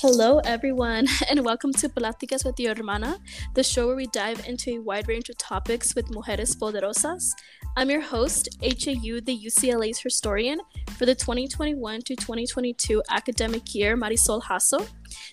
[0.00, 3.18] Hello, everyone, and welcome to Pláticas with your hermana,
[3.54, 7.30] the show where we dive into a wide range of topics with mujeres poderosas.
[7.78, 10.60] I'm your host, HAU, the UCLA's historian
[10.98, 14.86] for the 2021 to 2022 academic year, Marisol Hasso.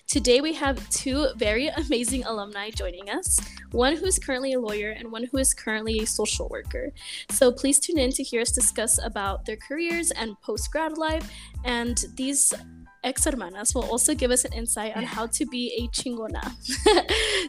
[0.06, 3.38] Today, we have two very amazing alumni joining us
[3.72, 6.90] one who is currently a lawyer and one who is currently a social worker.
[7.28, 11.30] So, please tune in to hear us discuss about their careers and post grad life.
[11.64, 12.54] And these
[13.04, 16.42] ex hermanas will also give us an insight on how to be a chingona.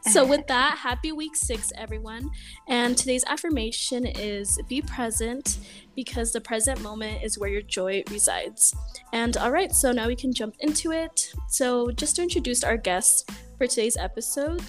[0.12, 2.30] so, with that, happy week six, everyone.
[2.68, 5.58] And today's affirmation is be present
[5.96, 8.76] because the present moment is where your joy resides.
[9.14, 11.34] And all right, so now we can jump into it.
[11.48, 13.26] So, just to introduce our guests
[13.58, 14.64] for today's episode,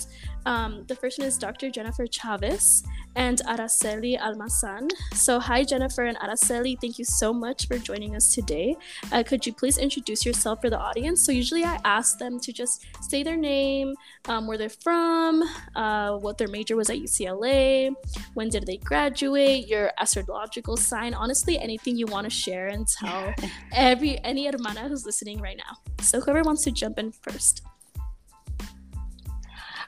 [0.47, 1.71] um, the first one is Dr.
[1.71, 2.85] Jennifer Chavez
[3.17, 4.91] and Araceli Almazan.
[5.13, 6.81] So, hi, Jennifer and Araceli.
[6.81, 8.77] Thank you so much for joining us today.
[9.11, 11.21] Uh, could you please introduce yourself for the audience?
[11.21, 13.95] So, usually I ask them to just say their name,
[14.29, 15.43] um, where they're from,
[15.75, 17.93] uh, what their major was at UCLA,
[18.35, 21.13] when did they graduate, your astrological sign.
[21.13, 23.35] Honestly, anything you want to share and tell
[23.73, 25.77] every any hermana who's listening right now.
[26.03, 27.63] So, whoever wants to jump in first.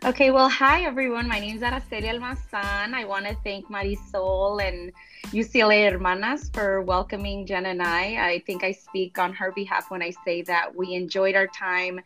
[0.04, 1.26] Okay, well, hi everyone.
[1.26, 2.94] My name is Araceli Almazan.
[2.94, 4.92] I want to thank Marisol and
[5.26, 8.30] UCLA Hermanas for welcoming Jen and I.
[8.30, 12.00] I think I speak on her behalf when I say that we enjoyed our time,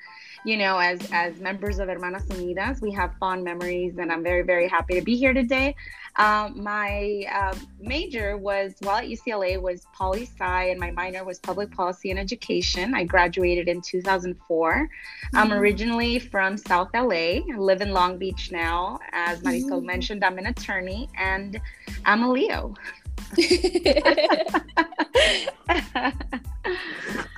[0.44, 2.80] you know, as as members of Hermanas Unidas.
[2.80, 5.76] We have fond memories, and I'm very very happy to be here today.
[6.16, 11.38] Um, my uh, major was while at UCLA was poli sci, and my minor was
[11.38, 12.94] public policy and education.
[12.94, 14.72] I graduated in 2004.
[14.72, 15.36] Mm-hmm.
[15.36, 17.40] I'm originally from South LA.
[17.40, 18.98] I live in Long Beach now.
[19.12, 19.86] As Marisol mm-hmm.
[19.86, 21.58] mentioned, I'm an attorney, and
[22.04, 22.74] I'm a Leo.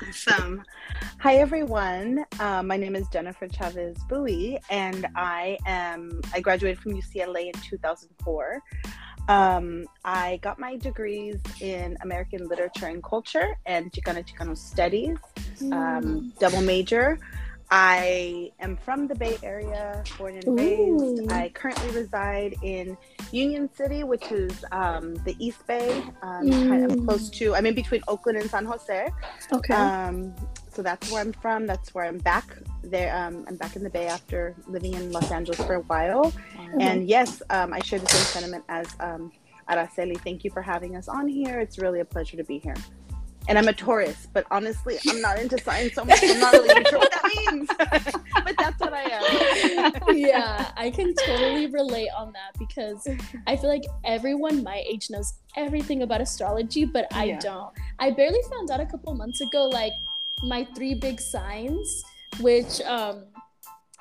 [0.09, 0.63] Awesome.
[1.19, 2.25] Hi everyone.
[2.39, 7.61] Uh, my name is Jennifer Chavez Bowie, and I am I graduated from UCLA in
[7.61, 8.63] 2004.
[9.29, 15.19] Um, I got my degrees in American Literature and Culture and Chicano Chicano Studies,
[15.63, 16.39] um, mm.
[16.39, 17.19] double major.
[17.77, 20.57] I am from the Bay Area, born and Ooh.
[20.57, 21.33] raised.
[21.33, 22.97] I currently reside in
[23.33, 25.91] Union City, which is um, the East Bay,
[26.23, 26.69] um, mm.
[26.69, 27.53] kind of close to.
[27.57, 29.09] I'm in between Oakland and San Jose.
[29.53, 29.75] Okay.
[29.75, 30.33] Um,
[30.71, 31.67] so that's where I'm from.
[31.67, 32.47] That's where I'm back.
[32.85, 36.31] There, um, I'm back in the Bay after living in Los Angeles for a while.
[36.31, 36.81] Mm-hmm.
[36.81, 39.33] And yes, um, I share the same sentiment as um,
[39.69, 40.17] Araceli.
[40.21, 41.59] Thank you for having us on here.
[41.59, 42.77] It's really a pleasure to be here
[43.49, 46.21] and I'm a Taurus, but honestly, I'm not into science so much.
[46.23, 47.69] I'm not really sure what that means,
[48.45, 50.17] but that's what I am.
[50.17, 53.07] yeah, I can totally relate on that because
[53.47, 57.39] I feel like everyone my age knows everything about astrology, but I yeah.
[57.41, 57.73] don't.
[57.99, 59.93] I barely found out a couple months ago, like
[60.43, 62.03] my three big signs,
[62.41, 63.25] which um,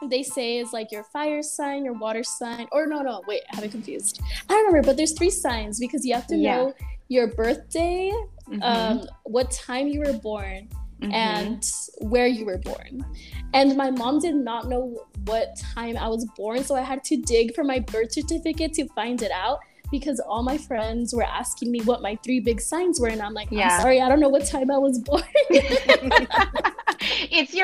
[0.09, 3.55] they say is like your fire sign, your water sign, or no, no, wait, I
[3.55, 4.21] have it confused.
[4.49, 6.55] I remember, but there's three signs because you have to yeah.
[6.55, 6.73] know
[7.09, 8.11] your birthday,
[8.49, 8.61] mm-hmm.
[8.61, 10.69] um, what time you were born,
[11.01, 11.11] mm-hmm.
[11.11, 11.63] and
[11.99, 13.05] where you were born.
[13.53, 17.17] And my mom did not know what time I was born, so I had to
[17.17, 19.59] dig for my birth certificate to find it out
[19.91, 23.33] because all my friends were asking me what my three big signs were, and I'm
[23.33, 23.75] like, yeah.
[23.75, 25.21] I'm sorry, I don't know what time I was born.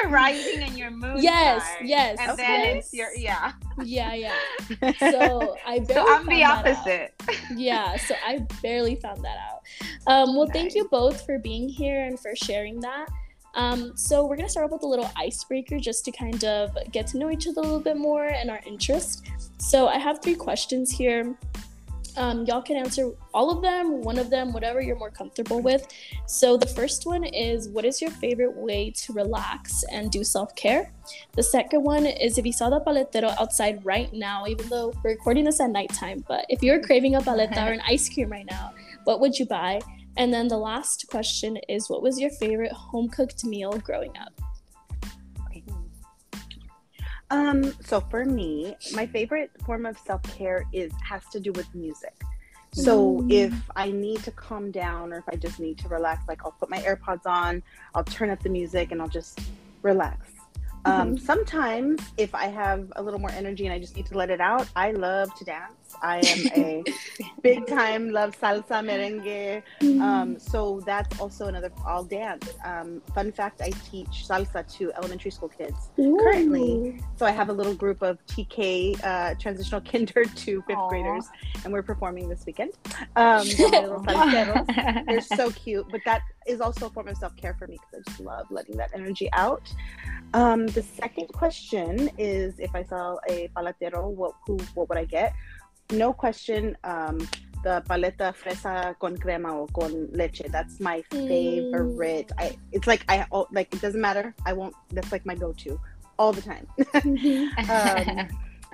[0.10, 1.18] your rising and your moon.
[1.22, 2.18] Yes, yes.
[2.20, 2.44] And okay.
[2.44, 3.54] then it's your yeah.
[3.84, 4.36] Yeah, yeah.
[5.00, 7.14] So I So I'm the opposite.
[7.56, 9.62] Yeah, so I barely found that out.
[10.08, 10.54] Um, well, nice.
[10.54, 13.08] thank you both for being here and for sharing that.
[13.56, 17.08] Um, so we're gonna start off with a little icebreaker just to kind of get
[17.08, 19.28] to know each other a little bit more and our interest.
[19.58, 21.36] So I have three questions here.
[22.20, 25.88] Um, y'all can answer all of them, one of them, whatever you're more comfortable with.
[26.28, 30.54] So, the first one is What is your favorite way to relax and do self
[30.56, 30.92] care?
[31.38, 35.12] The second one is If you saw the paletero outside right now, even though we're
[35.12, 38.48] recording this at nighttime, but if you're craving a paleta or an ice cream right
[38.52, 38.74] now,
[39.06, 39.80] what would you buy?
[40.18, 44.34] And then the last question is What was your favorite home cooked meal growing up?
[47.32, 51.74] Um, so for me, my favorite form of self care is has to do with
[51.76, 52.14] music.
[52.74, 53.32] So mm.
[53.32, 56.52] if I need to calm down or if I just need to relax, like I'll
[56.52, 57.64] put my AirPods on,
[57.96, 59.40] I'll turn up the music and I'll just
[59.82, 60.28] relax.
[60.86, 61.02] Um, mm-hmm.
[61.02, 64.30] Um, sometimes if I have a little more energy and I just need to let
[64.30, 65.79] it out, I love to dance.
[66.02, 66.84] I am a
[67.42, 69.64] big time love salsa merengue.
[70.02, 71.72] Um, so that's also another.
[71.86, 72.50] I'll dance.
[72.64, 76.18] Um, fun fact: I teach salsa to elementary school kids Ooh.
[76.22, 77.02] currently.
[77.16, 80.90] So I have a little group of TK uh, transitional kinder to fifth Aww.
[80.90, 81.26] graders,
[81.64, 82.74] and we're performing this weekend.
[83.16, 83.46] Um,
[85.08, 88.04] they're, so cute, but that is also a form of self care for me because
[88.06, 89.74] I just love letting that energy out.
[90.34, 95.06] Um, the second question is if I sell a paletero, what who what would I
[95.06, 95.34] get?
[95.92, 96.78] No question.
[96.84, 97.28] Um,
[97.64, 100.44] the paleta fresa con crema or con leche.
[100.50, 102.28] That's my favorite.
[102.30, 102.42] Mm.
[102.42, 104.34] I it's like I oh, like it doesn't matter.
[104.46, 104.76] I won't.
[104.92, 105.80] That's like my go-to
[106.18, 106.68] all the time.
[106.94, 108.28] um,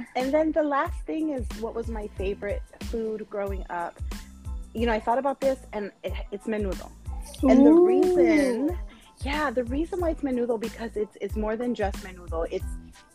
[0.16, 4.00] and then the last thing is what was my favorite food growing up.
[4.74, 6.92] You know, I thought about this, and it, it's menudo.
[7.44, 7.64] And Ooh.
[7.64, 8.78] the reason
[9.24, 12.48] yeah, the reason why it's menudo because it's it's more than just menudo.
[12.52, 12.66] It's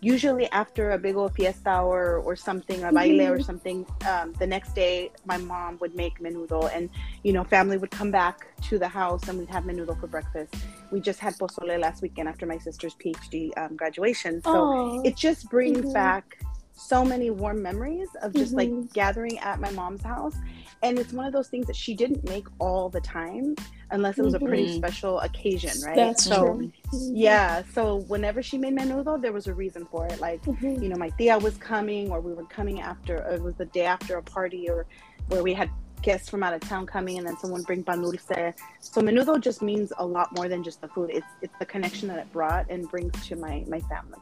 [0.01, 3.33] usually after a big old fiesta or or something, a baile mm-hmm.
[3.33, 3.87] or something.
[4.09, 6.89] Um, the next day, my mom would make menudo, and
[7.23, 10.55] you know, family would come back to the house and we'd have menudo for breakfast.
[10.91, 15.07] We just had pozole last weekend after my sister's PhD um, graduation, so Aww.
[15.07, 15.93] it just brings mm-hmm.
[15.93, 16.39] back
[16.81, 18.81] so many warm memories of just mm-hmm.
[18.81, 20.35] like gathering at my mom's house
[20.83, 23.55] and it's one of those things that she didn't make all the time
[23.91, 24.47] unless it was mm-hmm.
[24.47, 24.77] a pretty mm-hmm.
[24.77, 26.73] special occasion right That's so true.
[26.93, 27.17] Mm-hmm.
[27.17, 30.83] yeah so whenever she made menudo there was a reason for it like mm-hmm.
[30.83, 33.85] you know my tia was coming or we were coming after it was the day
[33.85, 34.87] after a party or
[35.29, 35.69] where we had
[36.01, 39.61] guests from out of town coming and then someone bring pan dulce so menudo just
[39.61, 42.69] means a lot more than just the food it's it's the connection that it brought
[42.71, 44.19] and brings to my my family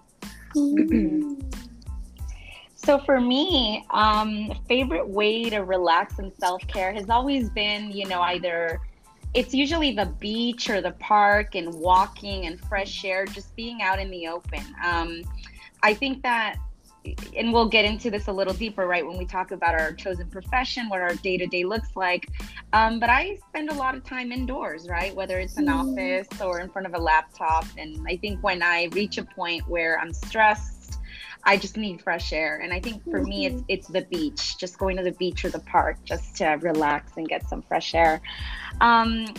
[0.57, 1.39] mm-hmm.
[2.79, 8.07] So for me, um, favorite way to relax and self care has always been, you
[8.07, 8.81] know, either
[9.35, 13.99] it's usually the beach or the park and walking and fresh air, just being out
[13.99, 14.63] in the open.
[14.83, 15.23] Um,
[15.83, 16.57] I think that,
[17.37, 20.29] and we'll get into this a little deeper, right, when we talk about our chosen
[20.29, 22.29] profession, what our day to day looks like.
[22.73, 25.75] Um, but I spend a lot of time indoors, right, whether it's an mm.
[25.75, 27.67] office or in front of a laptop.
[27.77, 30.78] And I think when I reach a point where I'm stressed,
[31.49, 32.61] I just need fresh air.
[32.63, 33.75] And I think for me, it's mm-hmm.
[33.75, 37.27] it's the beach, just going to the beach or the park, just to relax and
[37.27, 38.21] get some fresh air.
[38.83, 39.33] Um,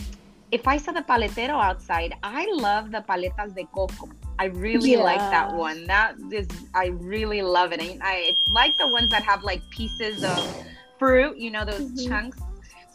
[0.50, 4.08] if I saw the paletero outside, I love the paletas de coco.
[4.40, 5.10] I really yeah.
[5.10, 5.86] like that one.
[5.86, 7.80] That is, I really love it.
[7.80, 10.40] I, I like the ones that have like pieces of
[10.98, 12.08] fruit, you know, those mm-hmm.
[12.08, 12.38] chunks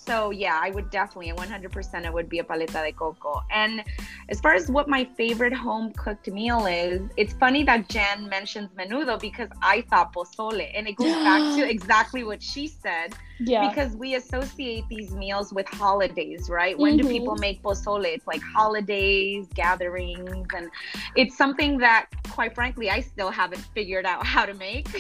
[0.06, 3.44] so yeah, I would definitely, 100% it would be a paleta de coco.
[3.52, 3.84] And
[4.30, 8.69] as far as what my favorite home cooked meal is, it's funny that Jen mentions
[8.78, 13.16] menudo because I thought pozole, and it goes back to exactly what she said.
[13.40, 13.68] Yeah.
[13.68, 16.78] Because we associate these meals with holidays, right?
[16.78, 17.08] When mm-hmm.
[17.08, 18.06] do people make pozole?
[18.06, 20.70] It's like holidays, gatherings, and
[21.16, 24.88] it's something that, quite frankly, I still haven't figured out how to make.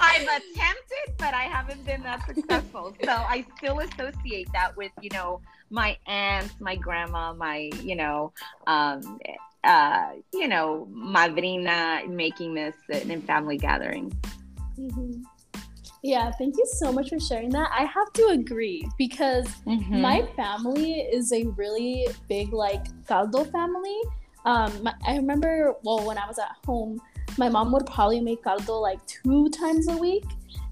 [0.00, 2.94] I've attempted, but I haven't been that successful.
[3.02, 5.40] So I still associate that with, you know,
[5.70, 8.32] my aunts, my grandma, my, you know,
[8.66, 9.18] um,
[9.64, 14.14] uh, you know, madrina making this in family gatherings.
[14.78, 15.22] Mm-hmm.
[16.02, 17.70] Yeah, thank you so much for sharing that.
[17.72, 20.00] I have to agree because mm-hmm.
[20.00, 24.00] my family is a really big like caldo family.
[24.44, 27.00] Um, I remember well when I was at home,
[27.36, 30.24] my mom would probably make caldo like two times a week,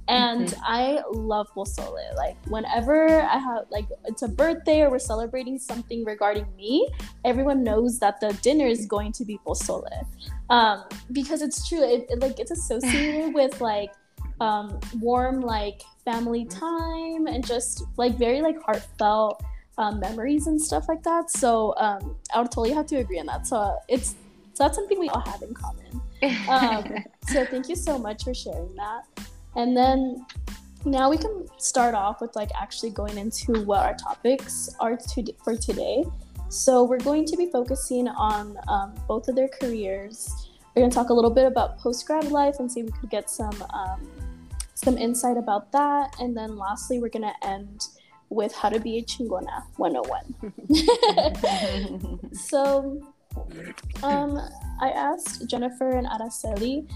[0.06, 0.60] and mm-hmm.
[0.64, 2.14] I love pozole.
[2.14, 6.88] Like whenever I have like it's a birthday or we're celebrating something regarding me,
[7.24, 10.06] everyone knows that the dinner is going to be pozole,
[10.50, 11.82] um, because it's true.
[11.82, 13.90] It, it like it's associated with like
[14.40, 19.42] um, warm like family time and just like very like heartfelt
[19.78, 21.30] um, memories and stuff like that.
[21.30, 23.46] So um, I would totally have to agree on that.
[23.46, 24.14] So it's
[24.54, 26.00] so that's something we all have in common.
[26.48, 29.02] Um, so thank you so much for sharing that.
[29.54, 30.24] And then
[30.86, 35.34] now we can start off with like actually going into what our topics are to,
[35.44, 36.04] for today.
[36.48, 40.48] So we're going to be focusing on um, both of their careers.
[40.74, 42.92] We're going to talk a little bit about post grad life and see if we
[42.92, 44.08] could get some um,
[44.76, 46.14] some insight about that.
[46.20, 47.88] And then lastly, we're going to end
[48.28, 52.30] with how to be a chingona 101.
[52.34, 53.00] so,
[54.02, 54.38] um,
[54.80, 56.88] I asked Jennifer and Araceli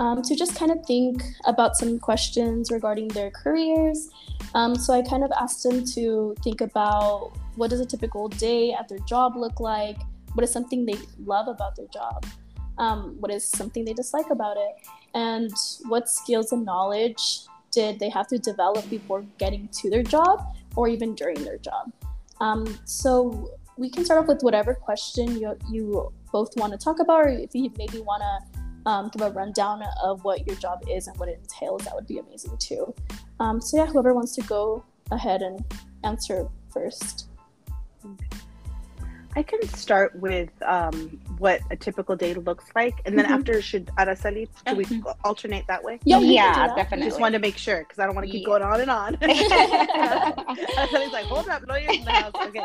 [0.00, 4.08] um, to just kind of think about some questions regarding their careers.
[4.54, 8.72] Um, so I kind of asked them to think about what does a typical day
[8.72, 9.98] at their job look like?
[10.34, 12.24] What is something they love about their job?
[12.78, 14.86] Um, what is something they dislike about it?
[15.18, 15.52] And
[15.88, 17.22] what skills and knowledge
[17.72, 20.36] did they have to develop before getting to their job
[20.76, 21.92] or even during their job.
[22.40, 27.00] Um, so we can start off with whatever question you, you both want to talk
[27.00, 30.78] about, or if you maybe want to um, give a rundown of what your job
[30.88, 32.94] is and what it entails, that would be amazing too.
[33.40, 35.64] Um, so yeah, whoever wants to go ahead and
[36.04, 37.28] answer first.
[39.36, 43.34] I can start with um, what a typical day looks like, and then mm-hmm.
[43.34, 45.08] after should Araceli, do we mm-hmm.
[45.24, 46.00] alternate that way?
[46.04, 47.06] Yeah, yeah, definitely.
[47.06, 48.46] Just wanted to make sure because I don't want to keep yeah.
[48.46, 49.16] going on and on.
[49.16, 52.32] Araceli's like, hold up, lawyers in the house.
[52.34, 52.60] Okay.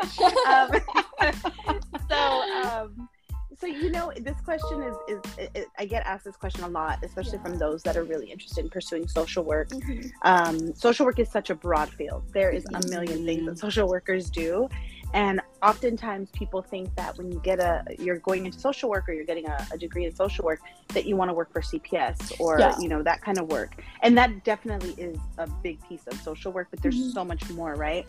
[0.48, 1.80] Um,
[2.10, 2.18] so,
[2.68, 3.08] um,
[3.58, 5.20] so you know, this question is is
[5.54, 7.44] it, I get asked this question a lot, especially yeah.
[7.44, 9.68] from those that are really interested in pursuing social work.
[9.68, 10.08] Mm-hmm.
[10.22, 12.24] Um, social work is such a broad field.
[12.32, 14.68] There is a million things that social workers do,
[15.14, 19.12] and oftentimes people think that when you get a, you're going into social work or
[19.12, 22.40] you're getting a, a degree in social work, that you want to work for CPS
[22.40, 22.76] or, yeah.
[22.80, 23.80] you know, that kind of work.
[24.02, 27.10] And that definitely is a big piece of social work, but there's mm-hmm.
[27.10, 28.08] so much more, right?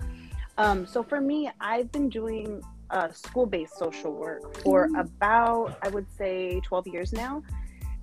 [0.58, 4.96] Um, so for me, I've been doing uh, school based social work for mm-hmm.
[4.96, 7.44] about, I would say, 12 years now.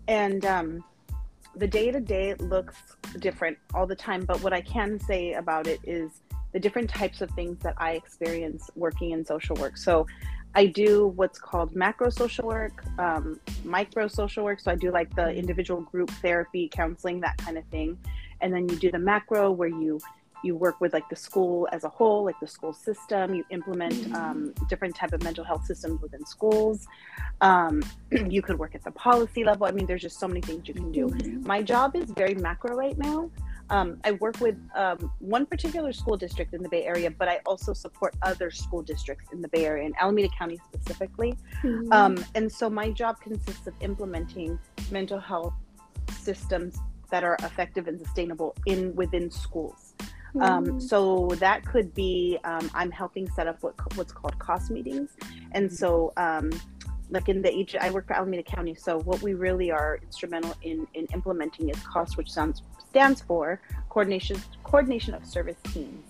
[0.07, 0.85] And um,
[1.57, 2.77] the day to day looks
[3.19, 4.25] different all the time.
[4.25, 7.93] But what I can say about it is, the different types of things that I
[7.93, 9.77] experience working in social work.
[9.77, 10.07] So
[10.55, 14.61] I do what's called macro social work, um, micro social work.
[14.61, 17.99] So I do like the individual group therapy, counseling, that kind of thing.
[18.41, 20.01] And then you do the macro where you
[20.43, 23.35] you work with like the school as a whole, like the school system.
[23.35, 24.15] You implement mm-hmm.
[24.15, 26.87] um, different type of mental health systems within schools.
[27.41, 29.67] Um, you could work at the policy level.
[29.67, 31.09] I mean, there's just so many things you can do.
[31.09, 31.47] Mm-hmm.
[31.47, 33.31] My job is very macro right now.
[33.71, 37.41] Um, I work with um, one particular school district in the Bay Area, but I
[37.47, 41.37] also support other school districts in the Bay Area, in Alameda County specifically.
[41.63, 41.93] Mm-hmm.
[41.93, 44.59] Um, and so my job consists of implementing
[44.91, 45.55] mental health
[46.11, 46.79] systems
[47.11, 49.95] that are effective and sustainable in within schools.
[50.41, 50.79] Um, mm-hmm.
[50.81, 55.11] so that could be um, I'm helping set up what what's called COST meetings,
[55.53, 56.51] and so um,
[57.11, 60.87] like in the I work for Alameda County, so what we really are instrumental in
[60.95, 63.59] in implementing is COST, which sounds stands for
[63.89, 66.05] coordination coordination of service teams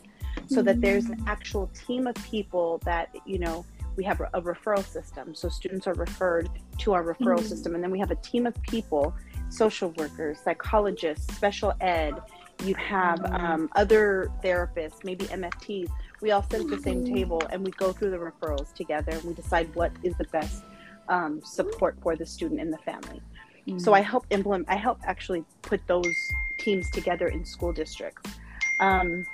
[0.49, 0.65] so mm-hmm.
[0.67, 3.65] that there's an actual team of people that you know
[3.97, 6.49] we have a referral system so students are referred
[6.79, 7.47] to our referral mm-hmm.
[7.47, 9.15] system and then we have a team of people
[9.49, 12.15] social workers psychologists special ed
[12.65, 13.47] you have mm-hmm.
[13.47, 15.89] um, other therapists maybe mfts
[16.21, 17.15] we all sit at the same mm-hmm.
[17.15, 20.65] table and we go through the referrals together and we decide what is the best
[21.09, 23.21] um, support for the student and the family
[23.77, 26.17] so i help implement i help actually put those
[26.63, 28.31] teams together in school districts.
[28.81, 29.27] Um,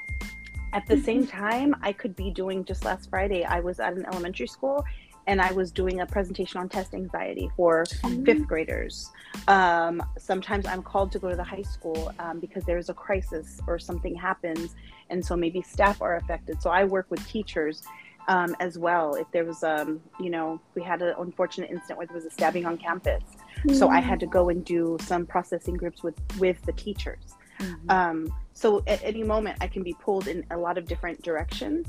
[0.72, 1.38] at the same mm-hmm.
[1.38, 4.84] time, I could be doing just last Friday, I was at an elementary school
[5.26, 8.24] and I was doing a presentation on test anxiety for mm-hmm.
[8.24, 9.10] fifth graders.
[9.46, 13.60] Um, sometimes I'm called to go to the high school um, because there's a crisis
[13.66, 14.74] or something happens,
[15.10, 16.62] and so maybe staff are affected.
[16.62, 17.82] So I work with teachers
[18.26, 19.14] um, as well.
[19.16, 22.30] If there was, um, you know, we had an unfortunate incident where there was a
[22.30, 23.24] stabbing on campus,
[23.58, 23.74] mm-hmm.
[23.74, 27.36] so I had to go and do some processing groups with with the teachers.
[27.60, 27.90] Mm-hmm.
[27.90, 31.86] Um, so at any moment, I can be pulled in a lot of different directions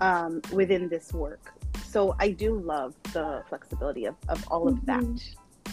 [0.00, 1.52] um, within this work.
[1.86, 5.16] So I do love the flexibility of, of all of mm-hmm.
[5.16, 5.22] that.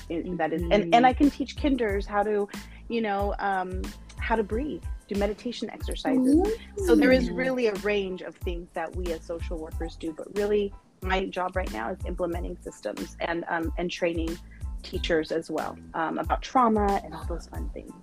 [0.09, 2.47] In, that is, and, and I can teach kinders how to,
[2.87, 3.81] you know, um,
[4.19, 6.35] how to breathe do meditation exercises.
[6.35, 6.85] Mm-hmm.
[6.85, 10.27] So there is really a range of things that we as social workers do, but
[10.35, 14.37] really my job right now is implementing systems and um, and training
[14.83, 17.93] teachers as well um, about trauma and all those fun things.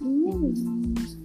[0.00, 1.24] Mm.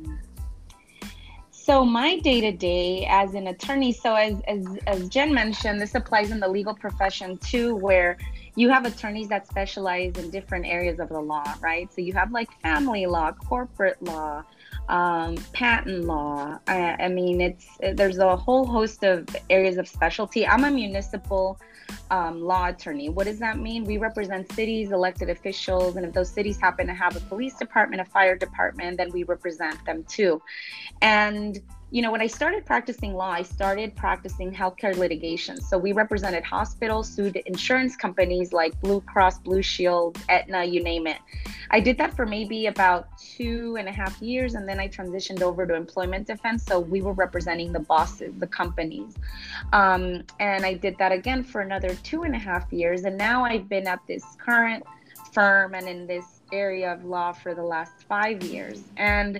[1.51, 5.93] So my day to day as an attorney, so as, as as Jen mentioned, this
[5.93, 8.17] applies in the legal profession too, where
[8.55, 11.93] you have attorneys that specialize in different areas of the law, right?
[11.93, 14.43] So you have like family law, corporate law,
[14.87, 16.57] um, patent law.
[16.67, 20.47] I, I, mean, it's there's a whole host of areas of specialty.
[20.47, 21.59] I'm a municipal
[22.11, 23.09] um, law attorney.
[23.09, 23.83] What does that mean?
[23.83, 28.01] We represent cities, elected officials, and if those cities happen to have a police department,
[28.01, 30.41] a fire department, then we represent them too.
[31.01, 35.59] And you know, when I started practicing law, I started practicing healthcare litigation.
[35.59, 41.07] So we represented hospitals, sued insurance companies like Blue Cross, Blue Shield, Aetna, you name
[41.07, 41.17] it.
[41.71, 45.41] I did that for maybe about two and a half years, and then I transitioned
[45.41, 46.63] over to employment defense.
[46.63, 49.15] So we were representing the bosses, the companies.
[49.73, 53.03] Um, and I did that again for another two and a half years.
[53.03, 54.83] And now I've been at this current
[55.33, 58.81] firm and in this area of law for the last five years.
[58.97, 59.39] And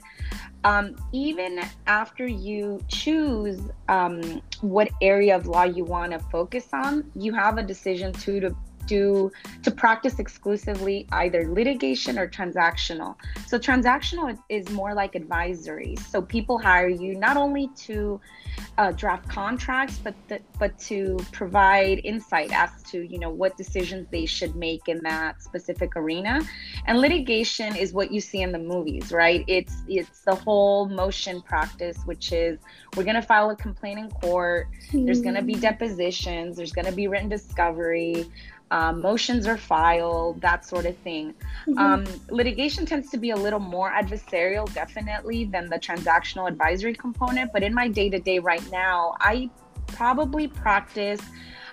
[0.64, 7.10] um, even after you choose um, what area of law you want to focus on,
[7.16, 8.56] you have a decision to to
[8.90, 9.32] do
[9.64, 13.16] to practice exclusively either litigation or transactional.
[13.48, 15.96] So transactional is more like advisory.
[16.12, 18.20] So people hire you not only to
[18.78, 24.08] uh, draft contracts, but the, but to provide insight as to you know what decisions
[24.10, 26.42] they should make in that specific arena.
[26.86, 29.44] And litigation is what you see in the movies, right?
[29.48, 32.60] It's it's the whole motion practice, which is
[32.96, 34.68] we're going to file a complaint in court.
[34.88, 35.06] Mm-hmm.
[35.06, 36.58] There's going to be depositions.
[36.58, 38.32] There's going to be written discovery
[38.72, 41.34] um, motions are filed, that sort of thing.
[41.68, 41.78] Mm-hmm.
[41.78, 47.52] Um, litigation tends to be a little more adversarial, definitely, than the transactional advisory component.
[47.52, 49.50] But in my day to day right now, I
[49.88, 51.20] probably practice,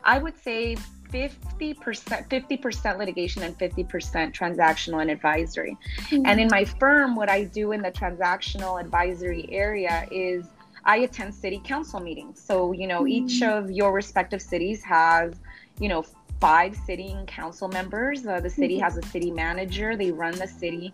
[0.05, 0.77] I would say,
[1.13, 3.87] 50% 50% litigation and 50%
[4.35, 5.77] transactional and advisory.
[6.09, 6.27] Mm-hmm.
[6.27, 10.47] And in my firm what I do in the transactional advisory area is
[10.85, 12.41] I attend city council meetings.
[12.41, 13.29] So, you know, mm-hmm.
[13.29, 15.35] each of your respective cities has,
[15.79, 16.05] you know,
[16.41, 18.27] five sitting council members.
[18.27, 18.85] Uh, the city mm-hmm.
[18.85, 19.97] has a city manager.
[19.97, 20.93] They run the city,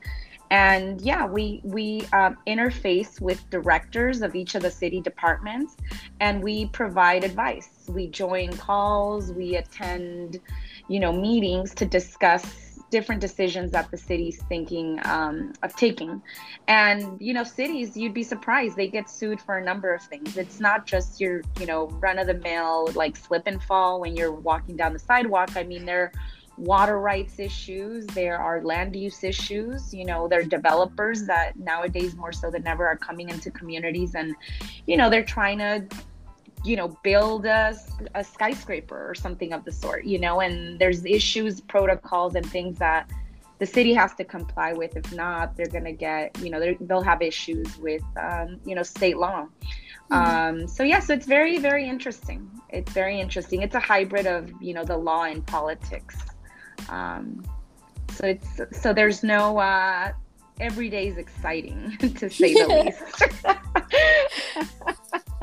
[0.50, 5.76] and yeah, we we um, interface with directors of each of the city departments,
[6.20, 7.70] and we provide advice.
[7.88, 9.32] We join calls.
[9.32, 10.40] We attend,
[10.88, 16.22] you know, meetings to discuss different decisions that the city's thinking um, of taking.
[16.68, 20.37] And, you know, cities, you'd be surprised, they get sued for a number of things.
[20.37, 24.14] It's not just your, you know, run of the mill, like slip and fall when
[24.14, 25.56] you're walking down the sidewalk.
[25.56, 26.12] I mean, there are
[26.58, 32.14] water rights issues, there are land use issues, you know, there are developers that nowadays
[32.14, 34.37] more so than ever are coming into communities and,
[34.87, 35.84] you know, they're trying to
[36.64, 37.75] you know build a,
[38.14, 42.78] a skyscraper or something of the sort you know and there's issues protocols and things
[42.78, 43.09] that
[43.62, 44.97] the city has to comply with.
[44.97, 48.83] If not they're going to get you know they'll have issues with um, you know
[48.83, 49.47] state law.
[50.11, 50.14] Mm-hmm.
[50.14, 52.50] um, so yeah so it's very very interesting.
[52.71, 53.62] It's very interesting.
[53.62, 56.16] It's a hybrid of you know the law and politics.
[56.88, 57.45] Um,
[58.11, 60.11] so it's so there's no uh,
[60.59, 63.02] every day is exciting to say the least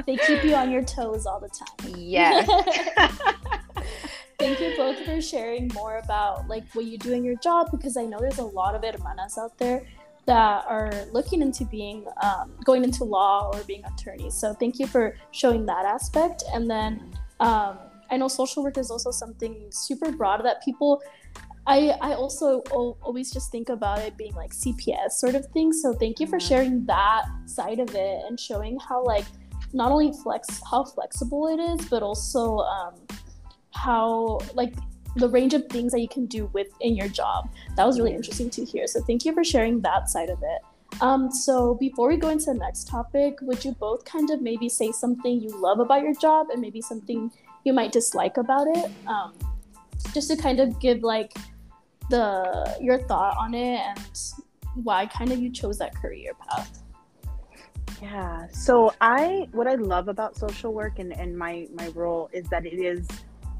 [0.09, 1.93] they keep you on your toes all the time.
[1.95, 2.49] Yes.
[4.39, 7.95] Thank you both for sharing more about like what you do in your job because
[7.95, 9.85] I know there's a lot of hermanas out there
[10.25, 14.33] that are looking into being um, going into law or being attorneys.
[14.33, 16.43] So thank you for showing that aspect.
[16.53, 17.77] And then um,
[18.09, 21.03] I know social work is also something super broad that people.
[21.67, 25.71] I, I also always just think about it being like CPS sort of thing.
[25.71, 29.25] So thank you for sharing that side of it and showing how like
[29.73, 32.95] not only flex how flexible it is, but also um,
[33.73, 34.73] how like
[35.15, 37.49] the range of things that you can do within your job.
[37.75, 38.87] That was really interesting to hear.
[38.87, 41.01] So thank you for sharing that side of it.
[41.01, 44.69] Um, so before we go into the next topic, would you both kind of maybe
[44.69, 47.31] say something you love about your job and maybe something
[47.63, 48.91] you might dislike about it?
[49.07, 49.33] Um,
[50.13, 51.33] just to kind of give like
[52.09, 53.99] the your thought on it and
[54.83, 56.81] why kind of you chose that career path.
[58.01, 58.47] Yeah.
[58.51, 62.65] So I what I love about social work and, and my my role is that
[62.65, 63.07] it is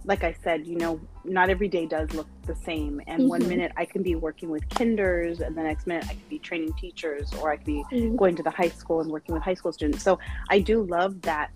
[0.06, 3.02] like I said, you know, not every day does look the same.
[3.08, 3.30] And mm-hmm.
[3.30, 6.40] one minute I can be working with kinders, and the next minute I could be
[6.40, 8.16] training teachers, or I could be mm-hmm.
[8.16, 10.04] going to the high school and working with high school students.
[10.04, 10.18] So
[10.50, 11.52] I do love that.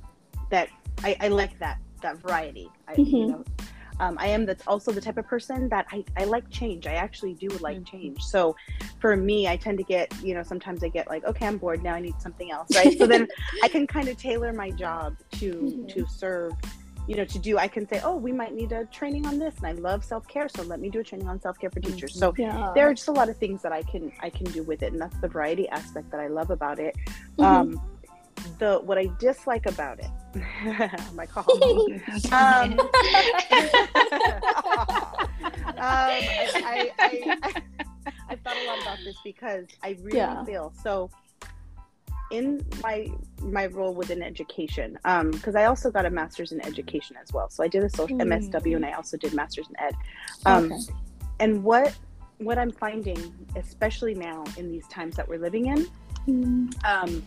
[0.49, 0.69] That
[1.03, 2.69] I, I like that that variety.
[2.87, 3.15] I, mm-hmm.
[3.15, 3.43] You know,
[3.99, 6.87] um, I am that's also the type of person that I, I like change.
[6.87, 7.97] I actually do like mm-hmm.
[7.97, 8.21] change.
[8.23, 8.55] So
[8.99, 11.83] for me, I tend to get, you know, sometimes I get like, okay, I'm bored
[11.83, 11.93] now.
[11.93, 12.97] I need something else, right?
[12.97, 13.27] so then
[13.63, 15.87] I can kind of tailor my job to mm-hmm.
[15.87, 16.53] to serve
[17.07, 19.55] you know to do i can say oh we might need a training on this
[19.57, 22.33] and i love self-care so let me do a training on self-care for teachers so
[22.37, 22.71] yeah.
[22.75, 24.93] there are just a lot of things that i can i can do with it
[24.93, 26.95] and that's the variety aspect that i love about it
[27.37, 27.43] mm-hmm.
[27.43, 27.81] um
[28.59, 30.09] the what i dislike about it
[31.13, 31.45] my call.
[31.61, 32.79] um, um,
[35.77, 37.61] I, I, I,
[38.29, 40.43] I, thought a lot about this because I really yeah.
[40.43, 41.11] feel so
[42.31, 43.07] in my
[43.41, 47.31] my role within education um because um, I also got a master's in education as
[47.31, 47.49] well.
[47.49, 48.23] So I did a social mm.
[48.23, 49.93] MSW and I also did masters in ed.
[50.45, 50.81] Um, okay.
[51.39, 51.95] And what
[52.39, 55.87] what I'm finding, especially now in these times that we're living in,
[56.27, 56.85] mm.
[56.85, 57.23] um,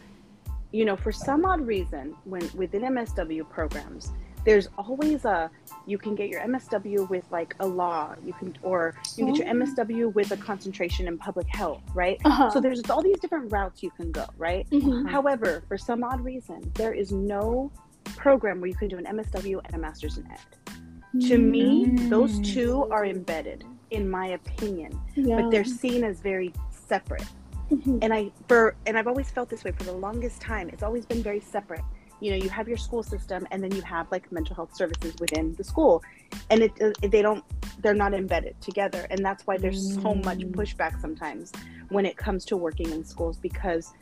[0.72, 4.12] you know, for some odd reason, when within MSW programs,
[4.46, 5.50] there's always a
[5.86, 9.44] you can get your MSW with like a law, you can or you can get
[9.44, 12.18] your MSW with a concentration in public health, right?
[12.24, 12.50] Uh-huh.
[12.50, 14.68] So there's all these different routes you can go, right?
[14.70, 15.06] Mm-hmm.
[15.06, 17.72] However, for some odd reason, there is no
[18.16, 20.38] program where you can do an MSW and a master's in ed.
[20.66, 21.28] Mm-hmm.
[21.28, 25.40] To me, those two are embedded, in my opinion, yeah.
[25.40, 27.26] but they're seen as very separate.
[27.70, 27.98] Mm-hmm.
[28.02, 30.68] And I for and I've always felt this way for the longest time.
[30.72, 31.82] It's always been very separate.
[32.20, 35.14] You know, you have your school system and then you have like mental health services
[35.20, 36.02] within the school.
[36.50, 37.44] and it, it they don't
[37.82, 40.52] they're not embedded together and that's why there's so much Mm.
[40.52, 41.52] pushback sometimes
[41.90, 43.92] when it comes to working in schools because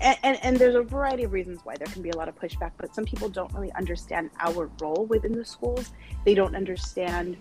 [0.00, 2.34] and, and, and there's a variety of reasons why there can be a lot of
[2.38, 5.92] pushback but some people don't really understand our role within the schools
[6.24, 7.36] they don't understand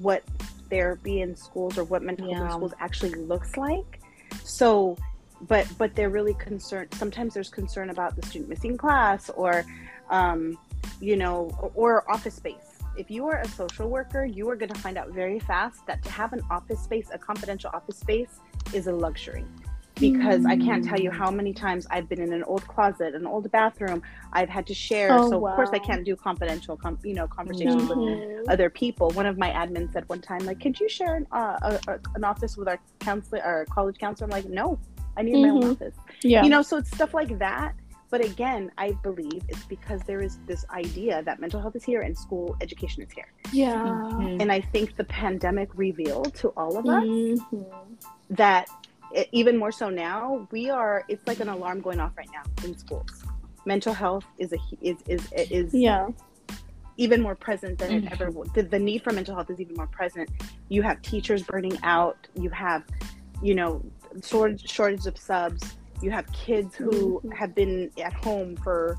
[0.00, 0.22] what
[0.70, 4.00] therapy in schools or what mental health in schools actually looks like
[4.44, 4.96] so
[5.42, 9.64] but but they're really concerned sometimes there's concern about the student missing class or
[10.10, 10.58] um,
[11.00, 12.82] you know or, or office space.
[12.96, 16.02] If you are a social worker you are going to find out very fast that
[16.02, 18.40] to have an office space a confidential office space
[18.72, 19.44] is a luxury
[20.00, 23.26] because I can't tell you how many times I've been in an old closet, an
[23.26, 24.02] old bathroom.
[24.32, 27.26] I've had to share, Oh, so of course I can't do confidential, com- you know,
[27.26, 29.10] conversations with other people.
[29.10, 31.98] One of my admins said one time, like, "Could you share an, uh, a, a,
[32.14, 34.78] an office with our counselor, our college counselor?" I'm like, "No,
[35.16, 35.72] I need my own Mhm.
[35.72, 36.42] office." Yeah.
[36.44, 37.74] You know, so it's stuff like that.
[38.10, 42.00] But again, I believe it's because there is this idea that mental health is here
[42.00, 43.30] and school education is here.
[43.52, 43.82] yeah.
[43.84, 44.40] Mhm.
[44.40, 47.70] And I think the pandemic revealed to all of us Mhm.
[48.30, 48.66] that
[49.32, 52.76] even more so now we are it's like an alarm going off right now in
[52.76, 53.24] schools
[53.64, 56.08] mental health is a is is is Yeah.
[56.96, 58.06] even more present than Mhm.
[58.06, 60.28] it ever was the, the need for mental health is even more present
[60.68, 62.82] you have teachers burning out you have
[63.42, 63.82] you know
[64.24, 65.62] shortage shortage of subs
[66.02, 67.34] you have kids who Mhm.
[67.34, 68.96] have been at home for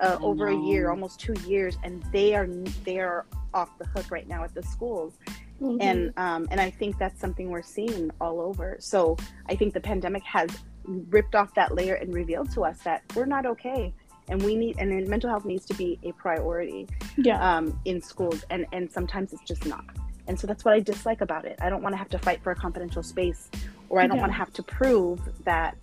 [0.00, 2.46] uh, I over a year almost two years and they are
[2.84, 5.18] they are off the hook right now at the schools
[5.60, 5.76] Mhm.
[5.80, 8.76] and um, and I think that's something we're seeing all over.
[8.80, 9.16] So
[9.48, 10.48] I think the pandemic has
[10.84, 13.92] ripped off that layer and revealed to us that we're not okay,
[14.28, 17.38] and we need and mental health needs to be a priority yeah.
[17.56, 19.84] um, in schools, and and sometimes it's just not.
[20.26, 21.58] And so that's what I dislike about it.
[21.60, 23.50] I don't want to have to fight for a confidential space,
[23.88, 24.22] or I don't Yeah.
[24.22, 25.76] want to have to prove that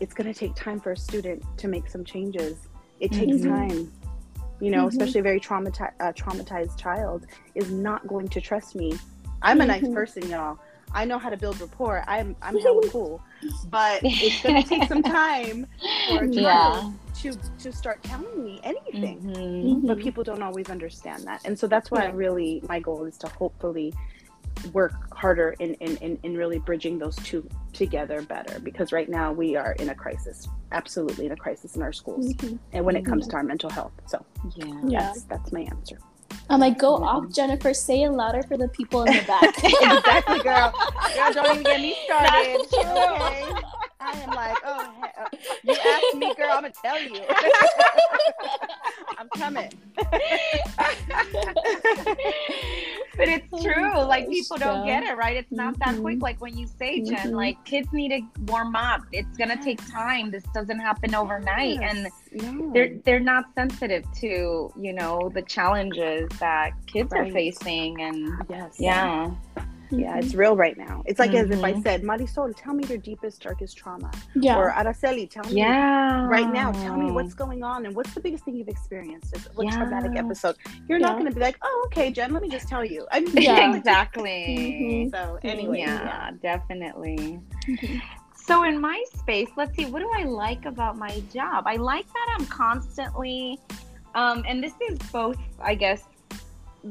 [0.00, 2.58] it's going to take time for a student to make some changes.
[3.00, 3.48] It takes Mhm.
[3.48, 3.92] time.
[4.60, 4.88] You know, Mhm.
[4.88, 8.94] especially a very uh, traumatized child is not going to trust me.
[9.44, 9.94] I'm a nice Mhm.
[9.94, 10.58] person, y'all.
[10.92, 12.02] I know how to build rapport.
[12.06, 13.20] I'm I'm hella cool,
[13.70, 15.66] but it's gonna take some time
[16.08, 16.90] for a Yeah.
[17.22, 19.86] to to start telling me anything Mhm.
[19.86, 23.16] but people don't always understand that and so that's why I really my goal is
[23.18, 23.94] to hopefully
[24.72, 29.32] work harder in, in, in, in really bridging those two together better because right now
[29.32, 32.58] we are in a crisis absolutely in a crisis in our schools Mhm.
[32.72, 34.24] and when it comes to our mental health so
[34.56, 34.66] Yeah.
[34.88, 35.00] Yeah.
[35.00, 35.98] that's that's my answer
[36.50, 37.72] I'm like, go off, Jennifer.
[37.72, 39.56] Say it louder for the people in the back.
[39.64, 40.72] exactly girl
[41.16, 43.73] girl don't even get me started okay
[44.04, 45.26] I am like oh uh,
[45.64, 47.20] you asked me girl I'm gonna tell you
[49.18, 49.72] I'm coming
[53.16, 54.02] but it's true.
[54.02, 55.36] Like people don't get it, right?
[55.36, 56.20] It's not that quick.
[56.20, 57.32] Like when you say, Jen, Mhm.
[57.36, 58.20] like kids need to
[58.52, 59.02] warm up.
[59.12, 60.30] It's gonna take time.
[60.30, 61.80] This doesn't happen overnight.
[61.80, 62.12] And Yes.
[62.52, 62.72] No.
[62.72, 68.74] they're they're not sensitive to, you know, the challenges that kids are facing and yes
[68.80, 69.30] yeah.
[69.56, 71.02] Yeah, it's real right now.
[71.06, 71.82] It's like as if I Mhm.
[71.82, 74.10] said, Marisol, tell me your deepest, darkest trauma.
[74.34, 74.56] yeah.
[74.58, 76.26] Or Araceli, tell me Yeah.
[76.28, 79.34] right now, tell me what's going on and what's the biggest thing you've experienced?
[79.54, 80.56] What traumatic episode?
[80.88, 83.06] You're not going to be like, oh, okay, Jen, let me just tell you.
[83.12, 83.74] I mean, Yeah.
[83.76, 85.08] exactly.
[85.12, 86.30] So anyway, yeah, yeah.
[86.42, 87.40] definitely.
[88.34, 91.64] So in my space, let's see, what do I like about my job?
[91.66, 93.58] I like that I'm constantly,
[94.14, 96.04] um, and this is both, I guess,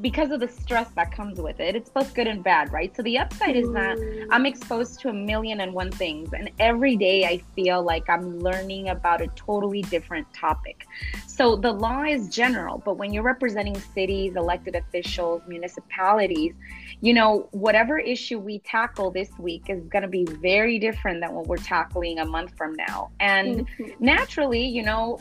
[0.02, 1.76] because of the stress that comes with it.
[1.76, 2.96] It's both good and bad, right?
[2.96, 3.98] So the upside is that
[4.32, 8.40] I'm exposed to a million and one things, and every day I feel like I'm
[8.40, 10.88] learning about a totally different topic.
[11.28, 16.54] So the law is general, but when you're representing cities, elected officials, municipalities,
[17.02, 21.34] you know, whatever issue we tackle this week is going to be very different than
[21.34, 23.12] what we're tackling a month from now.
[23.20, 24.00] And Mhm.
[24.00, 25.20] naturally, you know,